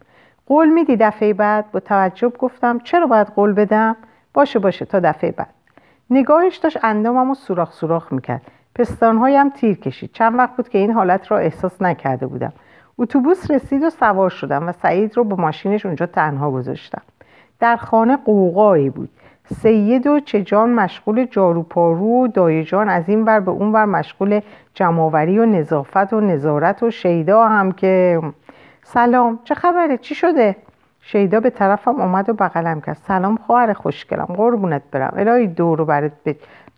قول 0.46 0.68
میدی 0.68 0.96
دفعه 0.96 1.32
بعد؟ 1.34 1.70
با 1.72 1.80
توجب 1.80 2.32
گفتم 2.38 2.78
چرا 2.78 3.06
باید 3.06 3.26
قول 3.26 3.52
بدم؟ 3.52 3.96
باشه 4.34 4.58
باشه 4.58 4.84
تا 4.84 5.00
دفعه 5.00 5.32
بعد. 5.32 5.54
نگاهش 6.10 6.56
داشت 6.56 6.78
اندامم 6.82 7.28
رو 7.28 7.34
سوراخ 7.34 7.72
سوراخ 7.72 8.12
می‌کرد. 8.12 8.42
پستانهایم 8.74 9.50
تیر 9.50 9.76
کشید. 9.76 10.10
چند 10.12 10.38
وقت 10.38 10.56
بود 10.56 10.68
که 10.68 10.78
این 10.78 10.92
حالت 10.92 11.30
را 11.30 11.38
احساس 11.38 11.82
نکرده 11.82 12.26
بودم. 12.26 12.52
اتوبوس 12.98 13.50
رسید 13.50 13.82
و 13.82 13.90
سوار 13.90 14.30
شدم 14.30 14.68
و 14.68 14.72
سعید 14.72 15.16
رو 15.16 15.24
با 15.24 15.36
ماشینش 15.36 15.86
اونجا 15.86 16.06
تنها 16.06 16.50
گذاشتم. 16.50 17.02
در 17.60 17.76
خانه 17.76 18.16
قوقایی 18.16 18.90
بود. 18.90 19.08
سید 19.62 20.06
و 20.06 20.20
چجان 20.20 20.70
مشغول 20.70 21.24
جاروپارو 21.24 22.24
و 22.24 22.28
دایجان 22.28 22.88
از 22.88 23.08
این 23.08 23.24
ور 23.24 23.40
به 23.40 23.50
اون 23.50 23.72
ور 23.72 23.84
مشغول 23.84 24.40
جمعآوری 24.74 25.38
و 25.38 25.46
نظافت 25.46 26.12
و 26.12 26.20
نظارت 26.20 26.82
و 26.82 26.90
شیدا 26.90 27.48
هم 27.48 27.72
که 27.72 28.20
سلام 28.82 29.38
چه 29.44 29.54
خبره؟ 29.54 29.98
چی 29.98 30.14
شده؟ 30.14 30.56
شیدا 31.06 31.40
به 31.40 31.50
طرفم 31.50 32.00
آمد 32.00 32.28
و 32.28 32.32
بغلم 32.32 32.80
کرد. 32.80 32.96
سلام 33.08 33.36
خواهر 33.36 33.72
خوشگلم 33.72 34.24
قربونت 34.24 34.82
برم. 34.90 35.14
الهی 35.16 35.46
دور 35.46 35.84
برات 35.84 36.12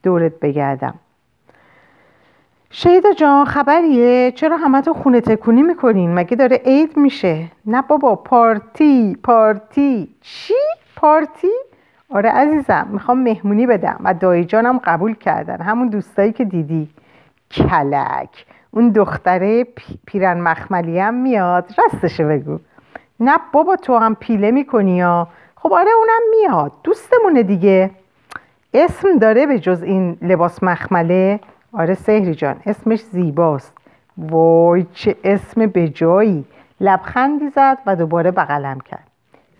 دورت 0.02 0.40
بگردم. 0.40 0.94
شیدا 2.70 3.12
جان 3.12 3.44
خبریه؟ 3.44 4.30
چرا 4.30 4.56
همه 4.56 4.80
تو 4.80 4.94
خونه 4.94 5.20
تکونی 5.20 5.62
می‌کنین؟ 5.62 6.14
مگه 6.14 6.36
داره 6.36 6.56
عید 6.56 6.96
میشه؟ 6.96 7.44
نه 7.66 7.82
بابا 7.82 8.16
پارتی 8.16 9.16
پارتی. 9.22 10.14
چی؟ 10.20 10.54
پارتی؟ 10.96 11.52
آره 12.10 12.30
عزیزم 12.30 12.86
می‌خوام 12.90 13.22
مهمونی 13.22 13.66
بدم 13.66 14.00
و 14.04 14.14
دایی 14.14 14.44
جانم 14.44 14.80
قبول 14.84 15.14
کردن. 15.14 15.60
همون 15.60 15.88
دوستایی 15.88 16.32
که 16.32 16.44
دیدی. 16.44 16.90
کلک. 17.50 18.46
اون 18.70 18.88
دختره 18.88 19.66
پیرن 20.06 20.40
مخملی 20.40 20.98
هم 20.98 21.14
میاد. 21.14 21.74
راستشو 21.78 22.28
بگو. 22.28 22.58
نه 23.20 23.38
بابا 23.52 23.76
تو 23.76 23.96
هم 23.96 24.14
پیله 24.14 24.50
می‌کنی 24.50 24.96
یا؟ 24.96 25.28
خب 25.56 25.72
آره 25.72 25.90
اونم 25.98 26.22
میاد. 26.30 26.72
دوستمونه 26.84 27.42
دیگه. 27.42 27.90
اسم 28.74 29.18
داره 29.18 29.46
به 29.46 29.58
جز 29.58 29.82
این 29.82 30.18
لباس 30.22 30.62
مخمله. 30.62 31.40
آره 31.72 31.94
سهری 31.94 32.34
جان 32.34 32.56
اسمش 32.66 33.00
زیباست. 33.00 33.72
وای 34.18 34.86
چه 34.92 35.16
اسم 35.24 35.66
به 35.66 35.88
جایی. 35.88 36.44
لبخندی 36.80 37.48
زد 37.48 37.78
و 37.86 37.96
دوباره 37.96 38.30
بغلم 38.30 38.80
کرد. 38.80 39.06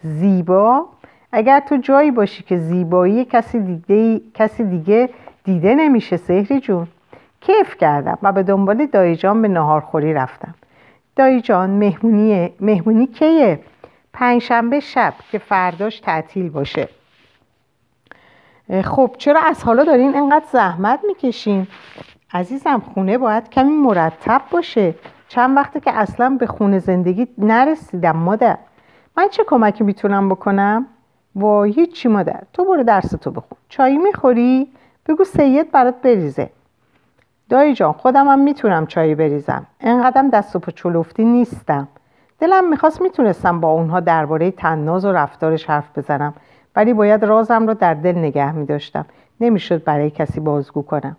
زیبا؟ 0.03 0.87
اگر 1.33 1.61
تو 1.61 1.77
جایی 1.77 2.11
باشی 2.11 2.43
که 2.43 2.57
زیبایی 2.57 3.25
کسی 3.25 3.61
دیگه, 3.61 4.21
کسی 4.35 4.65
دیگه 4.65 5.09
دیده 5.45 5.75
نمیشه 5.75 6.17
سهری 6.17 6.61
جون. 6.61 6.87
کیف 7.41 7.77
کردم 7.77 8.19
و 8.23 8.33
به 8.33 8.43
دنبال 8.43 8.87
دایجان 8.87 9.43
به 9.43 9.49
نهارخوری 9.49 10.15
رفتم. 10.15 10.55
دایجان 11.17 11.71
مهمونیه. 11.71 12.53
مهمونی 12.61 13.07
کیه؟ 13.07 13.61
پنجشنبه 14.13 14.81
شب 14.81 15.15
که 15.31 15.39
فرداش 15.39 16.01
تعطیل 16.01 16.51
باشه. 16.51 16.89
خب 18.85 19.15
چرا 19.19 19.41
از 19.41 19.65
حالا 19.65 19.85
دارین 19.85 20.17
انقدر 20.17 20.45
زحمت 20.53 21.01
می‌کشین؟ 21.07 21.67
عزیزم 22.35 22.83
خونه 22.95 23.19
باید 23.19 23.51
کمی 23.51 23.73
مرتب 23.73 24.43
باشه. 24.51 24.95
چند 25.29 25.57
وقته 25.57 25.81
که 25.81 25.93
اصلا 25.93 26.37
به 26.41 26.47
خونه 26.47 26.79
زندگی 26.79 27.27
نرسیدم 27.39 28.17
مادر. 28.17 28.59
من 29.17 29.29
چه 29.29 29.45
کمکی 29.45 29.85
می‌تونم 29.85 30.29
بکنم؟ 30.29 30.87
وای 31.35 31.73
هیچی 31.73 32.09
مادر. 32.09 32.43
تو 32.53 32.65
برو 32.65 32.83
درس 32.83 33.11
تو 33.11 33.31
بخون. 33.31 33.59
چایی 33.69 33.99
می‌خوری؟ 33.99 34.69
بگو 35.07 35.25
سید 35.25 35.71
برات 35.71 36.03
بریزه. 36.03 36.51
دایی 37.49 37.75
جان 37.75 37.93
خودم 37.93 38.29
هم 38.29 38.39
می‌تونم 38.39 38.87
چایی 38.87 39.15
بریزم. 39.15 39.67
انقدرم 39.81 40.31
دست 40.31 40.57
و 40.57 40.59
پچلفتی 40.59 41.25
نیستم. 41.25 41.89
دلم 42.39 42.69
می‌خواست 42.69 43.03
می‌تونستم 43.03 43.61
با 43.61 43.71
اونها 43.71 44.01
درباره 44.01 44.51
تناز 44.51 45.05
و 45.05 45.13
رفتارش 45.13 45.71
حرف 45.71 45.99
بزنم 45.99 46.35
ولی 46.77 46.93
باید 46.93 47.25
رازم 47.25 47.67
رو 47.67 47.75
در 47.75 47.95
دل 47.95 48.19
نگه 48.19 48.53
میداشتم. 48.53 49.07
نمی‌شد 49.41 49.85
برای 49.85 50.11
کسی 50.11 50.41
بازگو 50.41 50.83
کنم. 50.83 51.17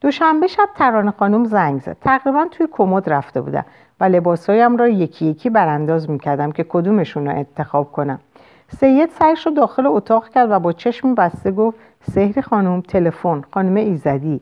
دوشنبه 0.00 0.46
شب 0.46 0.68
ترانه 0.76 1.10
خانم 1.10 1.44
زنگ 1.44 1.80
زد. 1.80 1.96
تقریبا 2.00 2.46
توی 2.50 2.66
کمد 2.72 3.10
رفته 3.10 3.40
بودم 3.40 3.64
و 4.00 4.04
لباسهایم 4.04 4.76
را 4.76 4.88
یکی 4.88 5.26
یکی 5.26 5.50
برانداز 5.50 6.10
می‌کردم 6.10 6.52
که 6.52 6.64
کدومشون 6.64 7.26
رو 7.26 7.36
انتخاب 7.36 7.92
کنم. 7.92 8.20
سید 8.68 9.10
سرش 9.10 9.46
رو 9.46 9.52
داخل 9.52 9.86
اتاق 9.86 10.28
کرد 10.28 10.50
و 10.50 10.58
با 10.58 10.72
چشم 10.72 11.14
بسته 11.14 11.50
گفت 11.50 11.78
سهری 12.12 12.42
خانم 12.42 12.80
تلفن. 12.80 13.42
خانم 13.54 13.74
ایزدی. 13.74 14.40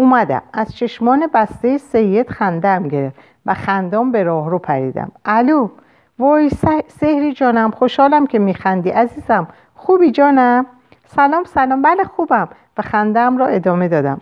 اومدم. 0.00 0.42
از 0.52 0.76
چشمان 0.76 1.26
بسته 1.34 1.78
سید 1.78 2.30
خندم 2.30 2.88
گرفت 2.88 3.16
و 3.46 3.54
خندام 3.54 4.12
به 4.12 4.22
راه 4.22 4.50
رو 4.50 4.58
پریدم. 4.58 5.12
الو 5.24 5.68
وای 6.18 6.50
سهری 6.88 7.32
جانم 7.32 7.70
خوشحالم 7.70 8.26
که 8.26 8.38
میخندی 8.38 8.90
عزیزم. 8.90 9.46
خوبی 9.74 10.10
جانم؟ 10.10 10.66
سلام 11.06 11.44
سلام. 11.44 11.82
بله 11.82 12.04
خوبم 12.04 12.48
و 12.78 12.82
خندم 12.82 13.38
را 13.38 13.46
ادامه 13.46 13.88
دادم. 13.88 14.20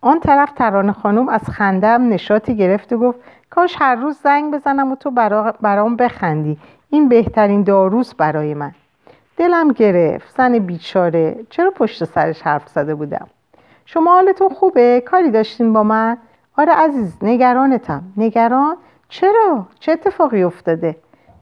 آن 0.00 0.20
طرف 0.20 0.52
ترانه 0.52 0.92
خانم 0.92 1.28
از 1.28 1.50
خندم 1.50 2.08
نشاطی 2.08 2.56
گرفت 2.56 2.92
و 2.92 2.98
گفت 2.98 3.18
کاش 3.50 3.76
هر 3.78 3.94
روز 3.94 4.16
زنگ 4.16 4.54
بزنم 4.54 4.92
و 4.92 4.96
تو 4.96 5.10
برام 5.60 5.96
بخندی. 5.96 6.58
این 6.90 7.08
بهترین 7.08 7.62
داروس 7.62 8.14
برای 8.14 8.54
من. 8.54 8.72
دلم 9.36 9.72
گرفت. 9.72 10.36
زن 10.36 10.58
بیچاره. 10.58 11.36
چرا 11.50 11.70
پشت 11.70 12.04
سرش 12.04 12.42
حرف 12.42 12.68
زده 12.68 12.94
بودم؟ 12.94 13.26
شما 13.90 14.10
حالتون 14.10 14.48
خوبه؟ 14.48 15.02
کاری 15.06 15.30
داشتین 15.30 15.72
با 15.72 15.82
من؟ 15.82 16.16
آره 16.56 16.72
عزیز 16.72 17.16
نگرانتم. 17.22 18.02
نگران؟ 18.16 18.76
چرا؟ 19.08 19.66
چه 19.80 19.92
اتفاقی 19.92 20.42
افتاده؟ 20.42 20.96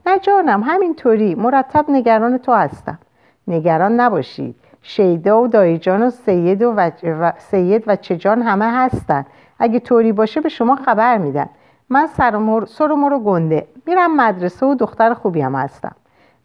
نه 0.05 0.19
جانم 0.19 0.63
همینطوری. 0.63 1.35
مرتب 1.35 1.85
نگران 1.89 2.37
تو 2.37 2.53
هستم. 2.53 2.99
نگران 3.47 3.99
نباشید 3.99 4.55
شیدا 4.81 5.41
و 5.41 5.47
دایجان 5.47 6.03
و 6.03 6.09
سید 6.09 6.61
و, 6.61 6.73
و... 7.03 7.31
سید 7.37 7.83
و 7.87 7.95
چجان 7.95 8.41
همه 8.41 8.71
هستن. 8.71 9.25
اگه 9.59 9.79
طوری 9.79 10.11
باشه 10.11 10.41
به 10.41 10.49
شما 10.49 10.75
خبر 10.75 11.17
میدن. 11.17 11.49
من 11.89 12.07
سر 12.07 12.35
و 12.35 13.19
گنده. 13.19 13.67
میرم 13.85 14.15
مدرسه 14.15 14.65
و 14.65 14.75
دختر 14.75 15.13
خوبی 15.13 15.41
هم 15.41 15.55
هستم. 15.55 15.95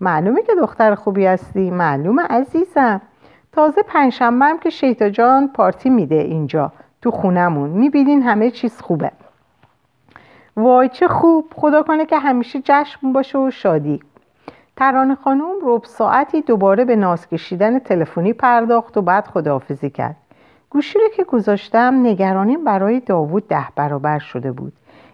معلومه 0.01 0.43
که 0.43 0.53
دختر 0.61 0.95
خوبی 0.95 1.27
هستی. 1.27 1.71
معلومه 1.71 2.23
عزیزم. 2.23 3.01
تازه 3.53 3.83
پنجشنبه 3.83 4.45
هم 4.45 4.59
که 4.59 4.71
شیطا 4.71 5.09
جان 5.09 5.49
پارتی 5.49 5.91
میده 5.91 6.15
اینجا 6.15 6.73
تو 7.03 7.11
خونمون. 7.11 7.71
می‌بینین 7.71 8.23
همه 8.23 8.51
چیز 8.51 8.81
خوبه. 8.81 9.11
وای 10.57 10.89
چه 10.89 11.09
خوب. 11.09 11.53
خدا 11.57 11.83
کنه 11.83 12.07
که 12.07 12.19
همیشه 12.19 12.61
جشن 12.65 13.13
باشه 13.13 13.39
و 13.39 13.51
شادی. 13.51 14.01
ترانه 14.77 15.15
خانم 15.15 15.51
رب 15.63 15.85
ساعتی 15.85 16.43
دوباره 16.43 16.85
به 16.85 16.97
ناز 16.97 17.29
کشیدن 17.29 17.79
تلفنی 17.79 18.33
پرداخت 18.33 18.97
و 18.97 19.03
بعد 19.03 19.27
خداحافظی 19.27 19.91
کرد. 19.91 20.17
گوشی 20.71 20.99
رو 20.99 21.09
که 21.17 21.25
گذاشتم 21.25 22.01
نگرانیم 22.03 22.65
برای 22.65 23.01
داوود 23.01 23.49
ده 23.49 23.69
برابر 23.77 24.19
شده 24.19 24.53
بود. 24.53 24.73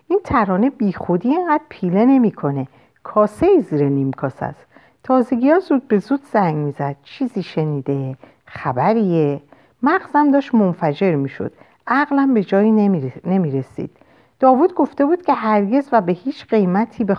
این 0.09 0.20
ترانه 0.24 0.70
بیخودی 0.70 1.29
اینقدر 1.29 1.62
پیله 1.68 2.05
نمی‌کنه. 2.05 2.66
کاسه 3.03 3.61
زیر 3.61 3.88
نیم 3.88 4.12
کاسه 4.12 4.46
است. 4.46 4.66
تازگی 5.09 5.51
ها 5.51 5.59
زود 5.59 5.88
به 5.88 5.99
زود 5.99 6.21
زنگ 6.33 6.57
می‌زد. 6.57 6.97
چیزی 7.03 7.42
شنیده 7.42 8.16
خبریه. 8.47 9.40
مغزم 9.83 10.31
داشت 10.31 10.55
منفجر 10.55 11.14
می‌شد. 11.14 11.53
عقلم 11.87 12.35
به 12.35 12.44
جایی 12.44 12.71
نمی 13.25 13.51
رسید 13.51 13.90
داوود 14.40 14.75
گفته 14.75 15.05
بود 15.05 15.23
که 15.23 15.33
هرگز 15.33 15.88
و 15.92 16.01
به 16.01 16.12
هیچ 16.12 16.47
قیمتی 16.47 17.05
به, 17.05 17.16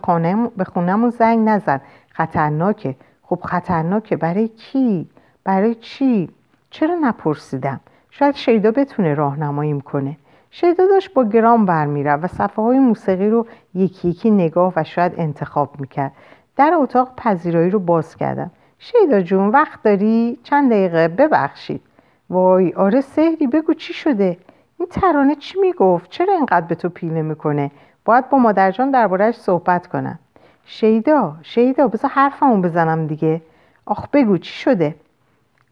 به 0.57 0.63
خونمون 0.63 1.09
زنگ 1.09 1.49
نزن. 1.49 1.81
خطرناکه 2.09 2.95
خب 3.23 3.39
خطرناکه 3.43 4.17
برای 4.17 4.47
کی؟ 4.47 5.09
برای 5.43 5.75
چی؟ 5.75 6.29
چرا 6.69 6.95
نپرسیدم؟ 7.01 7.79
شاید 8.09 8.35
شیدا 8.35 8.71
بتونه 8.71 9.13
راهنماییم 9.13 9.81
کنه. 9.81 10.17
شیدا 10.51 10.87
داشت 10.87 11.13
با 11.13 11.23
گرام 11.23 11.65
برمیرفت 11.65 12.23
و 12.23 12.27
صفحه 12.27 12.63
های 12.63 12.79
موسیقی 12.79 13.29
رو 13.29 13.47
یکی 13.73 14.09
یکی 14.09 14.31
نگاه 14.31 14.73
و 14.75 14.83
شاید 14.83 15.13
انتخاب 15.17 15.79
می‌کرد. 15.79 16.11
در 16.59 16.73
اتاق 16.73 17.11
پذیرایی 17.17 17.69
رو 17.69 17.79
باز 17.79 18.15
کردم 18.15 18.51
شیدا 18.79 19.21
جون 19.21 19.47
وقت 19.47 19.83
داری؟ 19.83 20.39
چند 20.43 20.71
دقیقه 20.71 21.07
ببخشید 21.07 21.81
وای 22.29 22.73
آره 22.73 23.01
سهری 23.01 23.47
بگو 23.47 23.73
چی 23.73 23.93
شده؟ 23.93 24.37
این 24.79 24.87
ترانه 24.91 25.35
چی 25.35 25.59
می‌گفت؟ 25.59 26.09
چرا 26.09 26.33
اینقدر 26.33 26.65
به 26.65 26.75
تو 26.75 26.89
پیله 26.89 27.21
می‌کنه؟ 27.21 27.71
باید 28.05 28.29
با 28.29 28.37
مادرجان 28.37 28.91
دربارهش 28.91 29.35
صحبت 29.35 29.87
کنم 29.87 30.19
شیدا 30.65 31.35
شیدا 31.41 31.87
بذار 31.87 32.11
حرفمون 32.11 32.61
بزنم 32.61 33.07
دیگه 33.07 33.41
آخ 33.85 34.07
بگو 34.13 34.37
چی 34.37 34.53
شده؟ 34.53 34.95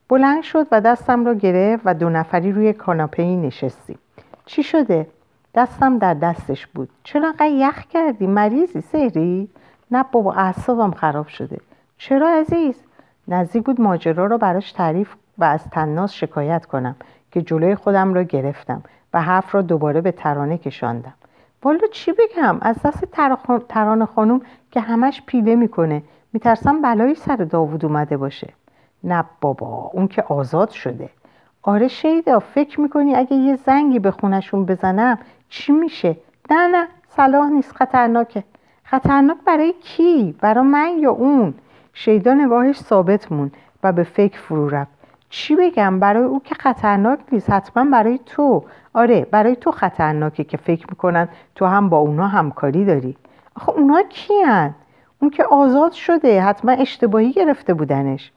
بلند 0.09 0.43
شد 0.43 0.67
و 0.71 0.81
دستم 0.81 1.25
را 1.25 1.33
گرفت 1.33 1.83
و 1.85 1.93
دو 1.93 2.09
نفری 2.09 2.51
روی 2.51 2.73
کاناپه 2.73 3.23
نشستیم 3.23 3.99
چی 4.45 4.63
شده؟ 4.63 5.07
دستم 5.55 5.97
در 5.97 6.13
دستش 6.13 6.67
بود 6.67 6.89
چرا 7.03 7.27
انقدر 7.27 7.49
یخ 7.51 7.85
کردی؟ 7.85 8.27
مریضی 8.27 8.81
سهری؟ 8.81 9.49
نه 9.91 10.05
بابا 10.11 10.33
اعصابم 10.33 10.91
خراب 10.91 11.27
شده. 11.27 11.57
چرا 11.97 12.29
عزیز؟ 12.29 12.75
نزدیک 13.27 13.63
بود 13.63 13.81
ماجرا 13.81 14.25
را 14.25 14.37
براش 14.37 14.71
تعریف 14.71 15.15
و 15.37 15.43
از 15.43 15.69
تناس 15.69 16.13
شکایت 16.13 16.65
کنم 16.65 16.95
که 17.31 17.41
جلوی 17.41 17.75
خودم 17.75 18.13
را 18.13 18.23
گرفتم 18.23 18.83
و 19.13 19.21
حرف 19.21 19.55
را 19.55 19.61
دوباره 19.61 20.01
به 20.01 20.11
ترانه 20.11 20.57
کشاندم. 20.57 21.13
والا 21.63 21.87
چی 21.91 22.11
بگم؟ 22.11 22.57
از 22.61 22.75
دست 22.83 23.05
ترانه 23.69 24.05
خانم 24.05 24.41
که 24.71 24.79
همش 24.79 25.23
پیله 25.25 25.55
می‌کنه. 25.55 26.03
میترسم 26.33 26.81
بلایی 26.81 27.15
سر 27.15 27.35
داوود 27.35 27.85
اومده 27.85 28.17
باشه. 28.17 28.53
نه 29.03 29.25
بابا 29.41 29.91
اون 29.93 30.07
که 30.07 30.23
آزاد 30.23 30.69
شده. 30.69 31.09
آره 31.61 31.87
شیدا 31.87 32.39
فکر 32.39 32.81
می‌کنی 32.81 33.15
اگه 33.15 33.35
یه 33.35 33.55
زنگی 33.55 33.99
به 33.99 34.11
خونشون 34.11 34.65
بزنم 34.65 35.17
چی 35.49 35.71
میشه؟ 35.71 36.17
نه 36.51 36.67
نه 36.67 36.87
صلاح 37.09 37.49
نیست 37.49 37.71
خطرناکه. 37.71 38.43
خطرناک 38.89 39.37
برای 39.45 39.73
کی؟ 39.73 40.35
برای 40.41 40.63
من 40.63 40.97
یا 40.99 41.11
اون؟ 41.11 41.53
شیدا 41.93 42.33
نگاهش 42.33 42.77
ثابت 42.77 43.31
مون 43.31 43.51
و 43.83 43.91
به 43.91 44.03
فکر 44.03 44.39
فرو 44.39 44.69
رفت. 44.69 44.91
چی 45.29 45.55
بگم؟ 45.55 45.99
برای 45.99 46.23
او 46.23 46.39
که 46.39 46.55
خطرناک 46.55 47.19
نیست. 47.31 47.49
حتما 47.49 47.85
برای 47.91 48.19
تو. 48.25 48.63
آره 48.93 49.27
برای 49.31 49.55
تو 49.55 49.71
خطرناکه 49.71 50.43
که 50.43 50.57
فکر 50.57 50.85
می‌کنن 50.89 51.27
تو 51.55 51.65
هم 51.65 51.89
با 51.89 51.97
اونا 51.97 52.27
همکاری 52.27 52.85
داری. 52.85 53.17
آخه 53.55 53.69
اونا 53.69 54.01
کیان 54.01 54.75
اون 55.21 55.29
که 55.29 55.43
آزاد 55.43 55.91
شده. 55.91 56.41
حتما 56.41 56.71
اشتباهی 56.71 57.31
گرفته 57.31 57.73
بودنش. 57.73 58.31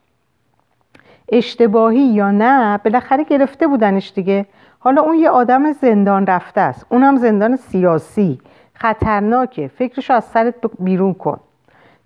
اشتباهی 1.32 2.00
یا 2.00 2.30
نه 2.30 2.78
بالاخره 2.78 3.24
گرفته 3.24 3.66
بودنش 3.66 4.12
دیگه. 4.14 4.46
حالا 4.78 5.02
اون 5.02 5.18
یه 5.18 5.30
آدم 5.30 5.72
زندان 5.72 6.26
رفته 6.26 6.60
است. 6.60 6.86
اونم 6.88 7.16
زندان 7.16 7.56
سیاسی. 7.56 8.40
خطرناکه. 8.80 9.68
فکرشو 9.68 10.14
از 10.14 10.24
سرت 10.24 10.54
بیرون 10.78 11.14
کن. 11.14 11.40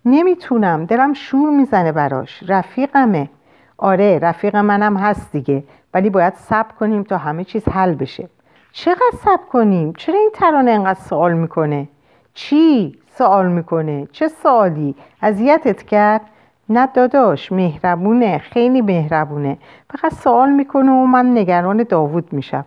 نمی‌تونم. 0.05 0.85
دلم 0.85 1.13
شور 1.13 1.49
می‌زنه 1.49 1.91
براش. 1.91 2.43
رفیقمه. 2.47 3.29
آره 3.77 4.19
رفیق 4.19 4.55
منم 4.55 4.97
هست 4.97 5.31
دیگه. 5.31 5.63
ولی 5.93 6.09
باید 6.09 6.33
صبر 6.33 6.71
کنیم 6.79 7.03
تا 7.03 7.17
همه 7.17 7.43
چیز 7.43 7.67
حل 7.67 7.93
بشه. 7.93 8.29
چقدر 8.71 9.17
صبر 9.23 9.43
کنیم؟ 9.51 9.93
چرا 9.97 10.19
این 10.19 10.29
ترانه 10.33 10.71
انقدر 10.71 10.99
سوال 10.99 11.33
می‌کنه؟ 11.33 11.87
چی 12.33 12.99
سوال 13.17 13.47
می‌کنه؟ 13.47 14.07
چه 14.11 14.27
سوالی؟ 14.27 14.95
اذیتت 15.21 15.83
کرد؟ 15.83 16.21
نه 16.69 16.87
داداش 16.87 17.51
مهربونه 17.51 18.37
خیلی 18.37 18.81
مهربونه. 18.81 19.57
فقط 19.89 20.13
سوال 20.13 20.51
می‌کنه 20.51 20.91
و 20.91 21.05
من 21.05 21.37
نگران 21.37 21.83
داوود 21.83 22.33
میشم. 22.33 22.65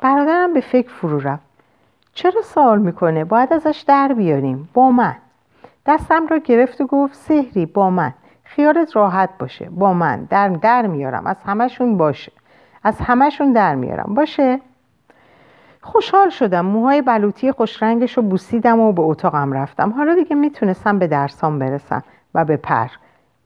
برادرم 0.00 0.52
به 0.52 0.60
فکر 0.60 0.88
فرو 0.88 1.18
رفت 1.20 1.51
چرا 2.14 2.42
سوال 2.42 2.78
می‌کنه؟ 2.78 3.24
باید 3.24 3.52
ازش 3.52 3.84
در 3.86 4.12
بیاریم. 4.12 4.68
با 4.74 4.90
من. 4.90 5.16
دستم 5.86 6.26
را 6.26 6.38
گرفت 6.38 6.80
و 6.80 6.86
گفت 6.86 7.14
سهری 7.14 7.66
با 7.66 7.90
من. 7.90 8.14
خیالت 8.44 8.96
راحت 8.96 9.30
باشه. 9.38 9.68
با 9.70 9.92
من. 9.92 10.24
در, 10.24 10.48
در 10.48 10.86
میارم. 10.86 11.26
از 11.26 11.36
همشون 11.46 11.96
باشه. 11.96 12.32
از 12.84 13.00
همشون 13.00 13.52
در 13.52 13.74
میارم. 13.74 14.14
باشه. 14.14 14.60
خوشحال 15.80 16.28
شدم. 16.28 16.66
موهای 16.66 17.02
بلوطی 17.02 17.52
خوش 17.52 17.82
رنگش 17.82 18.16
رو 18.16 18.22
بوسیدم 18.22 18.80
و 18.80 18.92
به 18.92 19.02
اتاقم 19.02 19.52
رفتم. 19.52 19.90
حالا 19.90 20.14
دیگه 20.14 20.36
می‌تونستم 20.36 20.98
به 20.98 21.06
درسام 21.06 21.58
برسم 21.58 22.02
و 22.34 22.44
به 22.44 22.56
پر. 22.56 22.88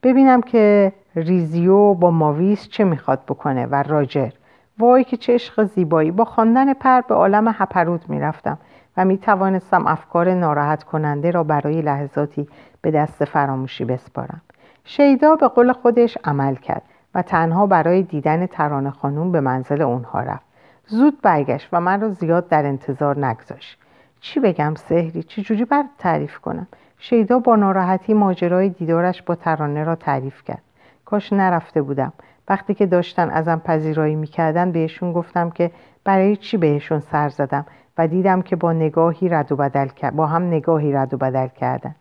ببینم 0.03 0.41
که 0.41 0.93
ریزیو 1.15 1.93
با 1.93 2.11
ماویس 2.11 2.69
چه 2.69 2.83
می‌خواد 2.83 3.19
بکنه 3.27 3.65
و 3.65 3.83
راجر. 3.83 4.29
وای 4.79 5.03
که 5.03 5.17
چه 5.17 5.33
عشق 5.33 5.63
زیبایی. 5.63 6.11
با 6.11 6.25
خواندن 6.25 6.73
پر 6.73 7.01
به 7.01 7.15
عالم 7.15 7.47
هپروت 7.47 8.09
می‌رفتم 8.09 8.57
و 8.97 9.05
می‌توانستم 9.05 9.87
افکار 9.87 10.33
ناراحت 10.33 10.83
کننده 10.83 11.31
را 11.31 11.43
برای 11.43 11.81
لحظاتی 11.81 12.47
به 12.81 12.91
دست 12.91 13.25
فراموشی 13.25 13.85
بسپارم. 13.85 14.41
شیدا 14.83 15.35
به 15.35 15.47
قول 15.47 15.71
خودش 15.73 16.17
عمل 16.23 16.55
کرد 16.55 16.81
و 17.15 17.21
تنها 17.21 17.67
برای 17.67 18.03
دیدن 18.03 18.45
ترانه 18.45 18.91
خانوم 18.91 19.31
به 19.31 19.41
منزل 19.41 19.81
اونها 19.81 20.19
رفت. 20.19 20.45
زود 20.85 21.21
برگشت 21.21 21.69
و 21.71 21.81
من 21.81 22.01
را 22.01 22.09
زیاد 22.09 22.47
در 22.47 22.65
انتظار 22.65 23.25
نگذاشت. 23.25 23.79
چی 24.19 24.39
بگم 24.39 24.75
سهری 24.75 25.23
چجوری 25.23 25.65
بر 25.65 25.83
تعریف 25.97 26.37
کنم؟ 26.37 26.67
شیدا 26.97 27.39
با 27.39 27.55
ناراحتی 27.55 28.13
ماجرای 28.13 28.69
دیدارش 28.69 29.21
با 29.21 29.35
ترانه 29.35 29.83
را 29.83 29.95
تعریف 29.95 30.43
کرد. 30.43 30.61
کاش 31.05 31.33
نرفته 31.33 31.81
بودم. 31.81 32.13
وقتی 32.49 32.73
که 32.73 32.85
داشتن 32.85 33.29
ازم 33.29 33.61
پذیرایی 33.65 34.15
می‌کردن 34.15 34.71
بهشون 34.71 35.13
گفتم 35.13 35.49
که 35.49 35.71
برای 36.03 36.35
چی 36.35 36.57
بهشون 36.57 36.99
سر 36.99 37.29
زدم 37.29 37.65
و 37.97 38.07
دیدم 38.07 38.41
که 38.41 38.55
با 38.55 38.73
نگاهی 38.73 39.29
رد 39.29 39.51
و 39.51 39.55
بدل 39.55 39.87
کرد 39.87 40.15
با 40.15 40.27
هم 40.27 40.43
نگاهی 40.43 40.93
رد 40.93 41.13
و 41.13 41.17
بدل 41.17 41.47
کردن. 41.47 41.95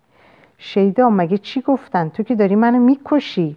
شیدا 0.59 1.11
مگه 1.11 1.39
چی 1.39 1.61
گفتن؟ 1.61 2.09
تو 2.09 2.23
که 2.23 2.35
داری 2.35 2.55
منو 2.57 2.79
می‌کشی؟ 2.79 3.57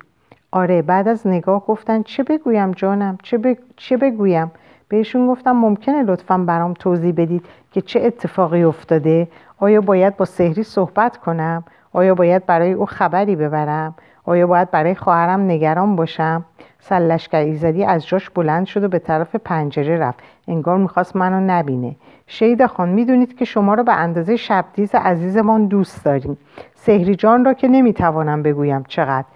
آره 0.52 0.82
بعد 0.82 1.08
از 1.08 1.28
نگاه 1.28 1.66
گفتن 1.66 2.04
چه 2.04 2.24
بگویم 2.24 2.72
جانم؟ 2.72 3.18
چه, 3.24 3.58
چه 3.76 3.98
بگویم؟ 3.98 4.52
بهشون 4.88 5.28
گفتم 5.28 5.52
ممکنه 5.52 6.04
لطفا 6.04 6.38
برام 6.38 6.74
توضیح 6.74 7.14
بدید 7.18 7.46
که 7.72 7.82
چه 7.82 8.02
اتفاقی 8.04 8.64
افتاده؟ 8.64 9.28
آیا 9.58 9.82
باید 9.82 10.18
با 10.18 10.26
سهری 10.26 10.64
صحبت 10.64 11.18
کنم؟ 11.18 11.64
آیا 11.94 12.16
باید 12.16 12.46
برای 12.46 12.74
او 12.74 12.86
خبری 12.86 13.36
ببرم؟ 13.36 13.96
آیا 14.26 14.48
باید 14.48 14.72
برای 14.72 14.96
خواهرم 14.96 15.42
نگران 15.42 15.96
باشم؟ 15.96 16.46
سلشکر 16.80 17.38
ایزدی 17.38 17.84
از 17.84 18.08
جاش 18.08 18.30
بلند 18.30 18.66
شد 18.66 18.84
و 18.84 18.88
به 18.88 19.00
طرف 19.00 19.36
پنجره 19.36 19.98
رفت. 19.98 20.20
انگار 20.48 20.78
می‌خواست 20.78 21.16
منو 21.16 21.40
نبینه. 21.48 21.96
شیده 22.28 22.68
خان 22.68 22.90
می‌دونید 22.90 23.38
که 23.38 23.46
شما 23.46 23.74
رو 23.74 23.84
به 23.84 23.94
اندازه 23.94 24.36
شبدیز 24.36 24.96
عزیزمان 24.96 25.66
دوست 25.66 26.06
داریم. 26.06 26.38
سهری 26.76 27.16
جان 27.16 27.46
را 27.46 27.54
که 27.54 27.68
نمی‌توانم 27.68 28.44
بگویم 28.44 28.84
چقدر. 28.88 29.28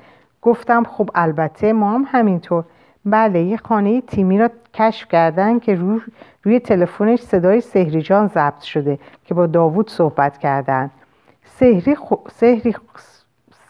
گفتم 0.42 0.84
خب 0.84 1.10
البته 1.16 1.74
ما 1.74 1.92
هم 1.92 2.06
همینطور. 2.12 2.64
بله 3.06 3.42
یه 3.42 3.58
خانه 3.58 4.02
تیمی 4.02 4.38
را 4.38 4.50
کشف 4.74 5.08
کردن 5.08 5.60
که 5.60 5.76
روی, 5.76 6.02
روی 6.44 6.60
تلفنش 6.60 7.20
صدای 7.20 7.62
سهری 7.62 8.02
جان 8.02 8.28
ضبط 8.28 8.62
شده 8.62 9.00
که 9.26 9.34
با 9.34 9.48
داوود 9.48 9.90
صحبت 9.90 10.38
کردن. 10.38 10.92
سهری, 11.46 11.96
خو... 11.96 12.16
سهری... 12.32 12.76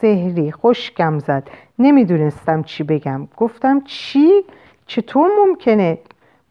سهری 0.04 0.52
خوشگم 0.52 1.20
زد. 1.20 1.48
نمی‌دونستم 1.80 2.64
چی 2.64 2.84
بگم. 2.84 3.28
گفتم 3.38 3.82
چی؟ 3.82 4.30
چطور 4.86 5.30
ممکنه؟ 5.46 5.98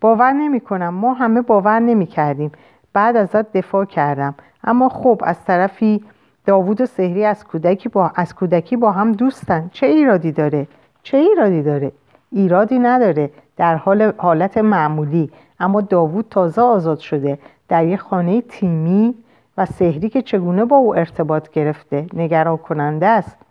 باور 0.00 0.32
نمی 0.32 0.60
کنم 0.60 0.94
ما 0.94 1.12
همه 1.14 1.40
باور 1.40 1.78
نمی 1.80 2.06
کردیم 2.06 2.52
بعد 2.92 3.16
ازت 3.16 3.52
دفاع 3.52 3.84
کردم. 3.84 4.34
اما 4.64 4.88
خب 4.88 5.22
از 5.24 5.44
طرفی 5.44 6.04
داوود 6.46 6.80
و 6.80 6.86
سهری 6.86 7.24
از 7.24 7.44
کودکی 7.44 7.88
با, 7.88 8.12
از 8.14 8.34
کودکی 8.34 8.76
با 8.76 8.92
هم 8.92 9.12
دوستن. 9.12 9.70
چه 9.72 9.86
ایرادی 9.86 10.32
داره؟ 10.32 10.66
چه 11.02 11.18
ایرادی 11.18 11.62
داره؟ 11.62 11.92
ایرادی 12.30 12.78
نداره. 12.78 13.30
در 13.56 13.76
حال 13.76 14.12
حالت 14.16 14.58
معمولی. 14.58 15.30
اما 15.60 15.80
داوود 15.80 16.26
تازه 16.30 16.62
آزاد 16.62 16.98
شده. 16.98 17.38
در 17.68 17.86
یک 17.86 18.00
خانه 18.00 18.40
تیمی 18.40 19.14
و 19.58 19.66
سهری 19.66 20.08
که 20.08 20.22
چگونه 20.22 20.64
با 20.64 20.76
او 20.76 20.96
ارتباط 20.96 21.50
گرفته 21.50 22.06
نگران 22.14 22.56
کننده 22.56 23.06
است. 23.06 23.41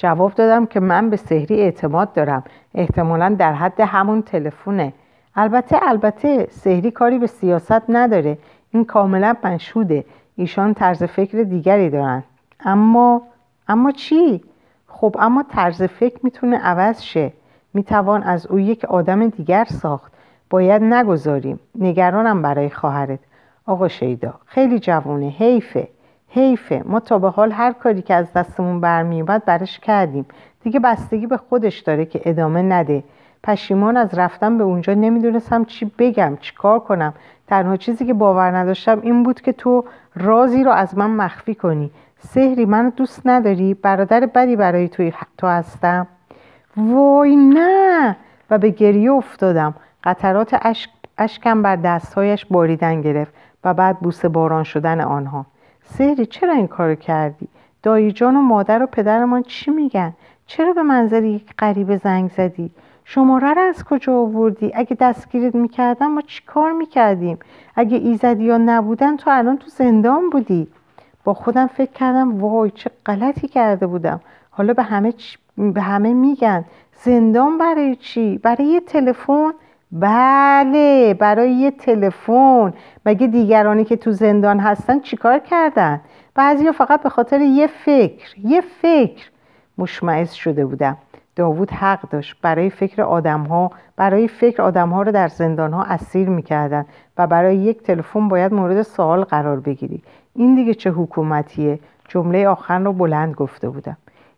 جواب 0.00 0.34
دادم 0.34 0.66
که 0.66 0.80
من 0.80 1.10
به 1.10 1.16
سهری 1.16 1.60
اعتماد 1.60 2.12
دارم. 2.12 2.44
احتمالا 2.74 3.36
در 3.38 3.52
حد 3.52 3.80
همون 3.80 4.22
تلفونه 4.22 4.92
البته 5.36 5.78
البته 5.82 6.46
سهری 6.50 6.90
کاری 6.90 7.18
به 7.18 7.26
سیاست 7.26 7.82
نداره. 7.88 8.38
این 8.70 8.84
کاملا 8.84 9.36
مشهوده 9.44 10.04
ایشان 10.36 10.74
طرز 10.74 11.02
فکر 11.02 11.42
دیگری 11.42 11.90
دارن. 11.90 12.22
اما 12.60 13.22
اما 13.68 13.90
چی؟ 13.90 14.40
خب 14.88 15.16
اما 15.18 15.44
طرز 15.48 15.82
فکر 15.82 16.18
می‌تونه 16.22 16.58
عوض 16.58 17.02
شه. 17.02 17.32
می‌توان 17.74 18.22
از 18.22 18.46
او 18.46 18.58
یک 18.58 18.84
آدم 18.84 19.28
دیگر 19.28 19.64
ساخت. 19.64 20.12
باید 20.50 20.82
نگذاریم. 20.82 21.60
نگرانم 21.78 22.42
برای 22.42 22.70
خواهرت. 22.70 23.18
آقا 23.66 23.88
شیدا 23.88 24.34
خیلی 24.46 24.78
جوونه. 24.78 25.26
حیفه. 25.26 25.88
حیفه. 26.30 26.82
ما 26.86 27.00
تا 27.00 27.18
به 27.18 27.30
حال 27.30 27.52
هر 27.52 27.72
کاری 27.72 28.02
که 28.02 28.14
از 28.14 28.32
دستمون 28.32 28.80
برمیومد 28.80 29.44
برش 29.44 29.78
کردیم. 29.78 30.26
دیگه 30.62 30.80
بستگی 30.80 31.26
به 31.26 31.36
خودش 31.36 31.78
داره 31.78 32.04
که 32.04 32.20
ادامه 32.24 32.62
نده. 32.62 33.04
پشیمان 33.44 33.96
از 33.96 34.18
رفتن 34.18 34.58
به 34.58 34.64
اونجا 34.64 34.94
نمی‌دونستم 34.94 35.64
چی 35.64 35.92
بگم 35.98 36.38
چی 36.40 36.54
کار 36.54 36.78
کنم. 36.78 37.14
تنها 37.46 37.76
چیزی 37.76 38.06
که 38.06 38.14
باور 38.14 38.56
نداشتم 38.56 39.00
این 39.00 39.22
بود 39.22 39.40
که 39.40 39.52
تو 39.52 39.84
رازی 40.16 40.64
رو 40.64 40.70
از 40.70 40.98
من 40.98 41.10
مخفی 41.10 41.54
کنی. 41.54 41.90
سهری 42.18 42.64
منو 42.64 42.90
دوست 42.90 43.26
نداری؟ 43.26 43.74
برادر 43.74 44.26
بدی 44.26 44.56
برای 44.56 44.88
توی 44.88 45.12
تو 45.38 45.46
هستم؟ 45.46 46.06
وای 46.76 47.36
نه! 47.36 48.16
و 48.50 48.58
به 48.58 48.70
گریه 48.70 49.12
افتادم. 49.12 49.74
قطرات 50.04 50.58
اشک 50.62 50.90
اشکم 51.18 51.62
بر 51.62 51.76
دستهایش 51.76 52.46
باریدن 52.46 53.00
گرفت 53.00 53.32
و 53.64 53.74
بعد 53.74 54.00
بوسه 54.00 54.28
باران 54.28 54.64
شدن 54.64 55.00
آنها. 55.00 55.46
سهری 55.98 56.26
چرا 56.26 56.52
این 56.52 56.66
کارو 56.66 56.94
کردی؟ 56.94 57.48
دایی 57.82 58.12
جان 58.12 58.36
و 58.36 58.40
مادر 58.40 58.82
و 58.82 58.86
پدرمان 58.86 59.42
چی 59.42 59.70
میگن؟ 59.70 60.12
چرا 60.46 60.72
به 60.72 60.82
منظر 60.82 61.24
یک 61.24 61.54
غریبه 61.58 61.96
زنگ 61.96 62.30
زدی؟ 62.30 62.70
شماره 63.04 63.54
رو 63.54 63.62
از 63.62 63.84
کجا 63.84 64.20
آوردی؟ 64.20 64.72
اگه 64.74 64.96
دستگیرت 65.00 65.54
می‌کردم 65.54 66.06
ما 66.06 66.20
چی 66.20 66.42
کار 66.46 66.72
می‌کردیم؟ 66.72 67.38
اگه 67.76 67.96
ایزدی 67.96 68.44
یا 68.44 68.58
نبودن 68.58 69.16
تو 69.16 69.30
الان 69.30 69.56
تو 69.56 69.66
زندان 69.68 70.30
بودی 70.30 70.68
با 71.24 71.34
خودم 71.34 71.66
فکر 71.66 71.92
کردم 71.92 72.40
وای 72.40 72.70
چه 72.70 72.90
غلطی 73.06 73.48
کرده 73.48 73.86
بودم 73.86 74.20
حالا 74.50 74.72
به 74.72 74.82
همه, 74.82 75.14
به 75.56 75.80
همه 75.80 76.14
میگن 76.14 76.64
زندان 77.04 77.58
برای 77.58 77.96
چی؟ 77.96 78.38
برای 78.38 78.64
یه 78.64 78.80
تلفن؟ 78.80 79.52
بله 79.92 81.14
برای 81.14 81.52
یه 81.52 81.70
تلفن. 81.70 82.72
مگه 83.06 83.26
دیگرانی 83.26 83.84
که 83.84 83.96
تو 83.96 84.12
زندان 84.12 84.60
هستن 84.60 85.00
چیکار 85.00 85.38
کردن؟ 85.38 86.00
بعضیا 86.34 86.72
فقط 86.72 87.02
به 87.02 87.08
خاطر 87.08 87.40
یه 87.40 87.66
فکر 87.66 88.38
یه 88.44 88.60
فکر 88.60 89.30
مشمعز 89.78 90.32
شده 90.32 90.66
بودم 90.66 90.96
داوود 91.36 91.70
حق 91.70 92.08
داشت 92.10 92.36
برای 92.42 92.70
فکر 92.70 93.02
آدم 93.02 93.42
ها 93.42 93.70
برای 93.96 94.28
فکر 94.28 94.62
آدم 94.62 94.88
ها 94.88 95.02
رو 95.02 95.12
در 95.12 95.28
زندان 95.28 95.72
ها 95.72 95.82
اسیر 95.82 96.28
می‌کردن 96.28 96.86
و 97.18 97.26
برای 97.26 97.56
یک 97.56 97.82
تلفن 97.82 98.28
باید 98.28 98.54
مورد 98.54 98.82
سوال 98.82 99.24
قرار 99.24 99.60
بگیری 99.60 100.02
این 100.34 100.54
دیگه 100.54 100.74
چه 100.74 100.90
حکومتیه؟ 100.90 101.78
جمله 102.08 102.48
آخر 102.48 102.78
رو 102.78 102.92
بلند 102.92 103.34
گفته 103.34 103.68
بودم. 103.68 103.96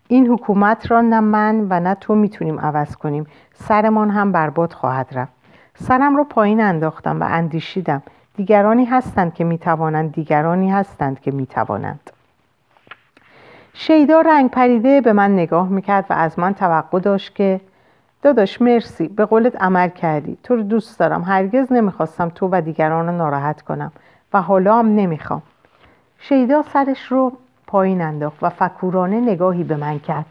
این 0.09 0.27
حکومت 0.27 0.91
را 0.91 1.01
نه 1.01 1.21
من 1.21 1.67
و 1.71 1.81
نه 1.81 1.95
تو 1.95 2.15
می‌تونیم 2.15 2.61
عوض 2.61 2.97
کنیم. 2.97 3.27
سرمان 3.55 4.11
هم 4.11 4.33
برباد 4.33 4.73
خواهد 4.73 5.09
رفت. 5.13 5.42
سرم 5.75 6.17
رو 6.17 6.25
پایین 6.25 6.61
انداختم 6.61 7.21
و 7.21 7.27
اندیشیدم. 7.29 8.03
دیگرانی 8.37 8.85
هستند 8.85 9.35
که 9.35 9.45
می‌توانند 9.45 10.13
دیگرانی 10.13 10.71
هستند 10.71 11.21
که 11.21 11.31
می‌توانند. 11.31 12.11
شیدا 13.75 14.21
رنگ 14.21 14.51
پریده 14.51 15.01
به 15.01 15.13
من 15.13 15.33
نگاه 15.33 15.69
می‌کرد 15.69 16.07
و 16.11 16.13
از 16.13 16.39
من 16.39 16.55
توقع 16.55 17.01
داشت 17.01 17.35
که 17.35 17.61
داداش 18.23 18.63
مرسی 18.63 19.09
به 19.09 19.25
قولت 19.25 19.63
عمل 19.63 19.89
کردی. 19.89 20.39
تو 20.43 20.57
رو 20.57 20.63
دوست 20.63 20.99
دارم. 20.99 21.23
هرگز 21.23 21.73
نمی‌خواستم 21.73 22.29
تو 22.29 22.49
و 22.53 22.61
دیگران 22.61 23.07
رو 23.07 23.17
ناراحت 23.17 23.63
کنم 23.63 23.93
و 24.33 24.43
حالا 24.43 24.79
هم 24.79 24.95
نمی‌خوام. 24.95 25.43
شیدا 26.19 26.63
سرش 26.63 27.07
رو 27.07 27.33
پایین 27.67 28.03
انداخت 28.03 28.43
و 28.43 28.49
فکورانه 28.49 29.21
نگاهی 29.21 29.65
به 29.65 29.77
من 29.77 29.99
کرد. 29.99 30.27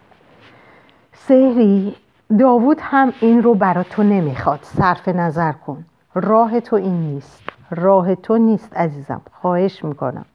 سهری 1.13 1.95
داوود 2.39 2.77
هم 2.81 3.13
این 3.21 3.43
رو 3.43 3.53
برا 3.53 3.83
تو 3.83 4.03
نمی‌خواد. 4.03 4.59
صرف 4.63 5.07
نظر 5.07 5.51
کن. 5.51 5.85
راه 6.15 6.59
تو 6.59 6.75
این 6.75 7.01
نیست. 7.01 7.41
راه 7.71 8.15
تو 8.15 8.37
نیست 8.37 8.77
عزیزم. 8.77 9.21
خواهش 9.41 9.83
می‌کنم. 9.83 10.25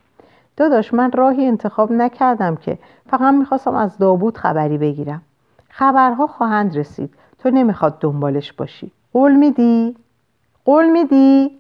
داداش 0.57 0.95
من 0.95 1.13
راهی 1.13 1.47
انتخاب 1.47 1.93
نکردم 1.93 2.57
که 2.57 2.79
فقط 3.11 3.35
می‌خواستم 3.35 3.75
از 3.75 3.99
داوود 3.99 4.39
خبری 4.39 4.79
بگیرم. 4.79 5.23
خبرها 5.69 6.27
خواهند 6.27 6.77
رسید. 6.77 7.15
تو 7.39 7.51
نمی‌خواد 7.51 7.99
دنبالش 8.01 8.53
باشی. 8.53 8.93
قول 9.13 9.35
میدی؟ 9.37 9.97
قول 10.65 10.91
میدی؟ 10.91 11.51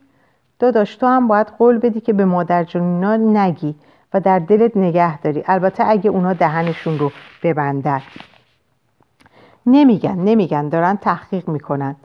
داداش 0.58 0.96
تو 0.96 1.06
هم 1.06 1.28
باید 1.28 1.46
قول 1.58 1.78
بدی 1.78 2.00
که 2.00 2.12
به 2.12 2.24
مادر 2.24 2.64
جونینا 2.64 3.16
نگی 3.16 3.74
و 4.14 4.20
در 4.20 4.38
دلت 4.38 4.76
نگه 4.76 5.20
داری. 5.20 5.44
البته 5.46 5.84
اگه 5.86 6.10
اونا 6.10 6.32
دهنشون 6.32 6.98
رو 6.98 7.12
ببندن. 7.42 8.00
نمیگن 9.66 10.18
نمیگن 10.18 10.68
دارن 10.68 10.96
تحقیق 10.96 11.48
می‌کنن. 11.48 11.96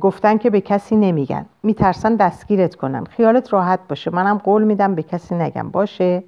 گفتن 0.00 0.38
که 0.38 0.50
به 0.50 0.60
کسی 0.60 0.96
نمیگن. 0.96 1.46
میترسن 1.62 2.14
دستگیرت 2.16 2.74
کنن. 2.74 3.04
خیالت 3.04 3.52
راحت 3.52 3.80
باشه. 3.88 4.10
منم 4.10 4.38
قول 4.38 4.64
میدم 4.64 4.94
به 4.94 5.02
کسی 5.02 5.34
نگم. 5.34 5.70
باشه. 5.70 6.24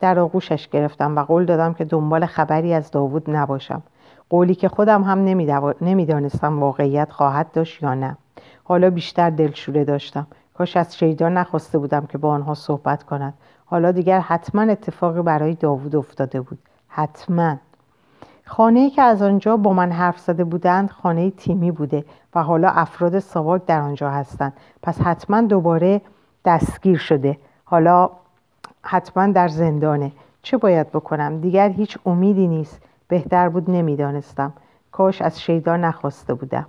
در 0.00 0.18
آغوشش 0.18 0.68
گرفتم 0.68 1.16
و 1.16 1.22
قول 1.22 1.44
دادم 1.44 1.74
که 1.74 1.84
دنبال 1.84 2.26
خبری 2.26 2.74
از 2.74 2.90
داوود 2.90 3.30
نباشم. 3.30 3.82
قولی 4.30 4.54
که 4.54 4.68
خودم 4.68 5.02
هم 5.02 5.18
نمی‌دانستم 5.80 6.60
واقعیت 6.60 7.12
خواهد 7.12 7.52
داشت 7.52 7.82
یا 7.82 7.94
نه. 7.94 8.16
حالا 8.64 8.90
بیشتر 8.90 9.30
دلشوره 9.30 9.84
داشتم. 9.84 10.26
کاش 10.54 10.76
از 10.76 10.96
شیدا 10.96 11.28
نخواسته 11.28 11.78
بودم 11.78 12.06
که 12.06 12.18
با 12.18 12.30
آنها 12.30 12.54
صحبت 12.54 13.02
کند. 13.02 13.34
حالا 13.64 13.92
دیگر 13.92 14.20
حتما 14.20 14.62
اتفاقی 14.62 15.22
برای 15.22 15.54
داوود 15.54 15.96
افتاده 15.96 16.40
بود. 16.40 16.58
حتما. 16.88 17.56
خانه 18.46 18.90
که 18.90 19.02
از 19.02 19.22
آنجا 19.22 19.56
با 19.56 19.72
من 19.72 19.92
حرف 19.92 20.18
زده 20.18 20.44
بودند 20.44 20.90
خانه 20.90 21.30
تیمی 21.30 21.70
بوده 21.70 22.04
و 22.34 22.42
حالا 22.42 22.68
افراد 22.68 23.18
ساواک 23.18 23.66
در 23.66 23.80
آنجا 23.80 24.10
هستند. 24.10 24.52
پس 24.82 25.00
حتما 25.00 25.40
دوباره 25.40 26.00
دستگیر 26.44 26.98
شده. 26.98 27.38
حالا 27.64 28.10
حتما 28.82 29.26
در 29.26 29.48
زندانه. 29.48 30.12
چه 30.42 30.56
باید 30.56 30.90
بکنم؟ 30.92 31.40
دیگر 31.40 31.68
هیچ 31.68 31.98
امیدی 32.06 32.46
نیست. 32.46 32.80
بهتر 33.08 33.48
بود 33.48 33.70
نمی‌دانستم. 33.70 34.52
کاش 34.92 35.22
از 35.22 35.40
شیدا 35.42 35.76
نخواسته 35.76 36.34
بودم. 36.34 36.66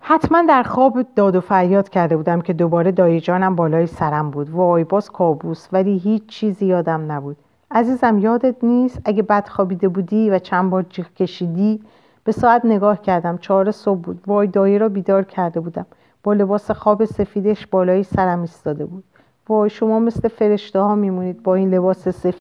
حتما 0.00 0.42
در 0.48 0.62
خواب 0.62 1.06
داد 1.16 1.36
و 1.36 1.40
فریاد 1.40 1.88
کرده 1.88 2.16
بودم 2.16 2.40
که 2.40 2.52
دوباره 2.52 2.92
دایی 2.92 3.20
جانم 3.20 3.56
بالای 3.56 3.86
سرم 3.86 4.30
بود. 4.30 4.50
وای 4.50 4.84
باز 4.84 5.10
کابوس 5.10 5.68
ولی 5.72 5.98
هیچ 5.98 6.26
چیزی 6.26 6.66
یادم 6.66 7.12
نبود. 7.12 7.36
عزیزم 7.70 8.18
یادت 8.18 8.64
نیست؟ 8.64 9.00
اگه 9.04 9.22
بد 9.22 9.48
خوابیده 9.48 9.88
بودی 9.88 10.30
و 10.30 10.38
چند 10.38 10.70
بار 10.70 10.82
جیغ 10.82 11.14
کشیدی 11.14 11.80
به 12.24 12.32
ساعت 12.32 12.64
نگاه 12.64 13.02
کردم. 13.02 13.38
چهار 13.38 13.70
صبح 13.70 14.00
بود. 14.00 14.22
وای 14.26 14.46
دایی 14.46 14.78
را 14.78 14.88
بیدار 14.88 15.24
کرده 15.24 15.60
بودم. 15.60 15.86
با 16.22 16.32
لباس 16.32 16.70
خواب 16.70 17.04
سفیدش 17.04 17.66
بالای 17.66 18.02
سرم 18.02 18.40
ایستاده 18.40 18.86
بود. 18.86 19.04
وای 19.48 19.70
شما 19.70 19.98
مثل 19.98 20.28
فرشته 20.28 20.80
ها 20.80 20.94
میمونید 20.94 21.42
با 21.42 21.54
این 21.54 21.74
لباس 21.74 22.08
سفید 22.08 22.40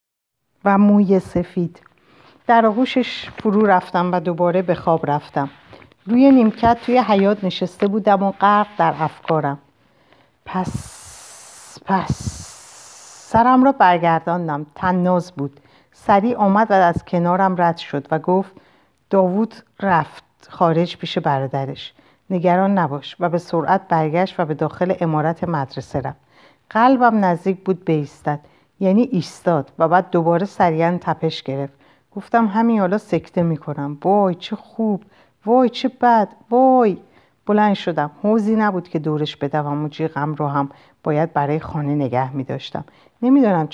و 0.66 0.78
موی 0.78 1.20
سفید. 1.20 1.82
در 2.48 2.66
آغوشش 2.66 3.30
فرو 3.30 3.66
رفتم 3.66 4.12
و 4.12 4.20
دوباره 4.20 4.62
به 4.62 4.76
خواب 4.76 5.12
رفتم. 5.12 5.50
روی 6.06 6.32
نیمکت 6.32 6.78
توی 6.86 6.98
حیات 6.98 7.44
نشسته 7.44 7.88
بودم 7.88 8.24
و 8.24 8.32
غرق 8.32 8.68
در 8.78 8.94
افکارم. 9.00 9.58
پس 10.46 11.80
پس. 11.86 12.49
سرم 13.32 13.64
را 13.64 13.72
برگرداندم. 13.72 14.66
تناز 14.76 15.32
بود. 15.32 15.60
سریع 15.92 16.38
آمد 16.38 16.72
و 16.72 16.74
از 16.74 17.06
کنارم 17.06 17.62
رد 17.62 17.78
شد 17.78 18.08
و 18.12 18.20
گفت 18.20 18.52
داوود 19.10 19.56
رفت. 19.80 20.24
خارج 20.50 20.98
پیش 20.98 21.18
برادرش. 21.18 21.94
نگران 22.30 22.78
نباش 22.78 23.16
و 23.20 23.30
به 23.30 23.38
سرعت 23.38 23.82
برگشت 23.88 24.40
و 24.40 24.46
به 24.46 24.54
داخل 24.54 24.94
امارت 25.00 25.44
مدرسه 25.44 26.02
رفت. 26.02 26.20
قلبم 26.70 27.26
نزدیک 27.26 27.64
بود 27.64 27.86
بیستد. 27.86 28.40
یعنی 28.80 29.02
ایستاد 29.02 29.72
و 29.80 29.88
بعد 29.88 30.10
دوباره 30.10 30.46
سریعا 30.46 30.98
تپش 31.02 31.44
گرفت. 31.44 31.74
گفتم 32.16 32.48
همین 32.48 32.80
حالا 32.80 32.98
سکته 32.98 33.44
می‌کنم. 33.44 33.98
وای 34.04 34.36
چه 34.36 34.56
خوب. 34.56 35.04
وای 35.46 35.70
چه 35.70 35.92
بد. 36.02 36.30
وای. 36.50 36.98
بلند 37.50 37.74
شدم. 37.74 38.12
حوزی 38.24 38.56
نبود 38.56 38.90
که 38.90 39.00
دورش 39.00 39.36
بدوم 39.36 39.84
و 39.84 39.88
جیغم 39.88 40.34
رو 40.34 40.48
هم 40.48 40.70
باید 41.04 41.34
برای 41.34 41.60
خانه 41.60 41.96
نگه 41.96 42.36
می 42.36 42.44
داشتم 42.44 42.84
نمی‌دانم 43.22 43.68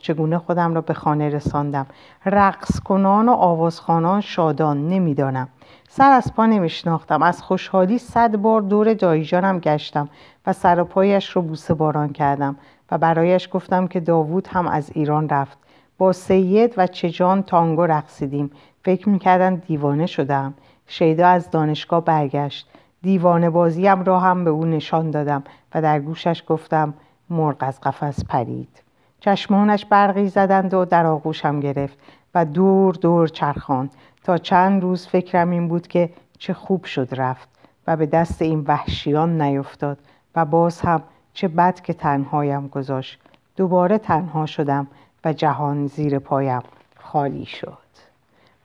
چگونه 0.00 0.38
خودم 0.38 0.74
را 0.74 0.80
به 0.80 0.94
خانه 0.94 1.28
رساندم. 1.28 1.86
رقص 2.26 2.80
کنان 2.80 3.28
و 3.28 3.32
آوازخانان 3.32 4.20
شادان 4.20 4.88
نمی‌دانم. 4.88 5.48
سر 5.88 6.10
از 6.10 6.34
پا 6.34 6.46
نمیشناختم. 6.46 7.22
از 7.22 7.42
خوشحالی 7.42 7.98
صد 7.98 8.36
بار 8.36 8.60
دور 8.60 8.94
دایجانم 8.94 9.58
گشتم 9.58 10.08
و 10.46 10.52
سر 10.52 10.80
و 10.80 10.84
پایش 10.84 11.30
رو 11.30 11.42
بوسه 11.42 11.74
باران 11.74 12.12
کردم 12.12 12.56
و 12.90 12.98
برایش 12.98 13.48
گفتم 13.52 13.86
که 13.86 14.00
داوود 14.00 14.48
هم 14.50 14.66
از 14.66 14.90
ایران 14.94 15.28
رفت. 15.28 15.58
با 15.98 16.12
سید 16.12 16.74
و 16.76 16.86
چجان 16.86 17.42
تانگو 17.42 17.86
رقصیدیم. 17.86 18.50
فکر 18.82 19.08
می‌کردن 19.08 19.54
دیوانه 19.54 20.06
شدم 20.06 20.54
شیدا 20.86 21.28
از 21.28 21.50
دانشگاه 21.50 22.04
برگشت. 22.04 22.68
دیوانه 23.02 23.50
بازیم 23.50 24.04
را 24.04 24.20
هم 24.20 24.44
به 24.44 24.50
او 24.50 24.64
نشان 24.64 25.10
دادم 25.10 25.44
و 25.74 25.82
در 25.82 26.00
گوشش 26.00 26.42
گفتم 26.46 26.94
مرغ 27.30 27.56
از 27.60 27.80
قفس 27.80 28.24
پرید. 28.24 28.82
چشمانش 29.20 29.84
برقی 29.84 30.28
زدند 30.28 30.74
و 30.74 30.84
در 30.84 31.06
آغوشم 31.06 31.60
گرفت 31.60 31.98
و 32.34 32.44
دور 32.44 32.94
دور 32.94 33.28
چرخاند. 33.28 33.90
تا 34.24 34.38
چند 34.38 34.82
روز 34.82 35.06
فکرم 35.06 35.50
این 35.50 35.68
بود 35.68 35.86
که 35.86 36.10
چه 36.38 36.54
خوب 36.54 36.84
شد 36.84 37.08
رفت 37.12 37.48
و 37.86 37.96
به 37.96 38.06
دست 38.06 38.42
این 38.42 38.64
وحشیان 38.68 39.42
نیفتاد 39.42 39.98
و 40.36 40.44
باز 40.44 40.80
هم 40.80 41.02
چه 41.32 41.48
بد 41.48 41.80
که 41.80 41.92
تنهایم 41.92 42.68
گذاشت. 42.68 43.20
دوباره 43.56 43.98
تنها 43.98 44.46
شدم 44.46 44.86
و 45.24 45.32
جهان 45.32 45.86
زیر 45.86 46.18
پایم 46.18 46.62
خالی 46.96 47.46
شد. 47.46 47.78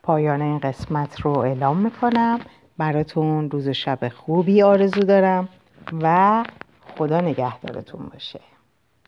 پایان 0.02 0.42
این 0.42 0.58
قسمت 0.58 1.20
رو 1.20 1.38
اعلام 1.38 1.76
می‌کنم. 1.76 2.40
براتون 2.78 3.50
روز 3.50 3.68
شب 3.68 4.08
خوبی 4.08 4.62
آرزو 4.62 5.00
دارم 5.00 5.48
و 6.02 6.44
خدا 6.96 7.20
نگهدارتون 7.20 8.08
باشه. 8.08 8.40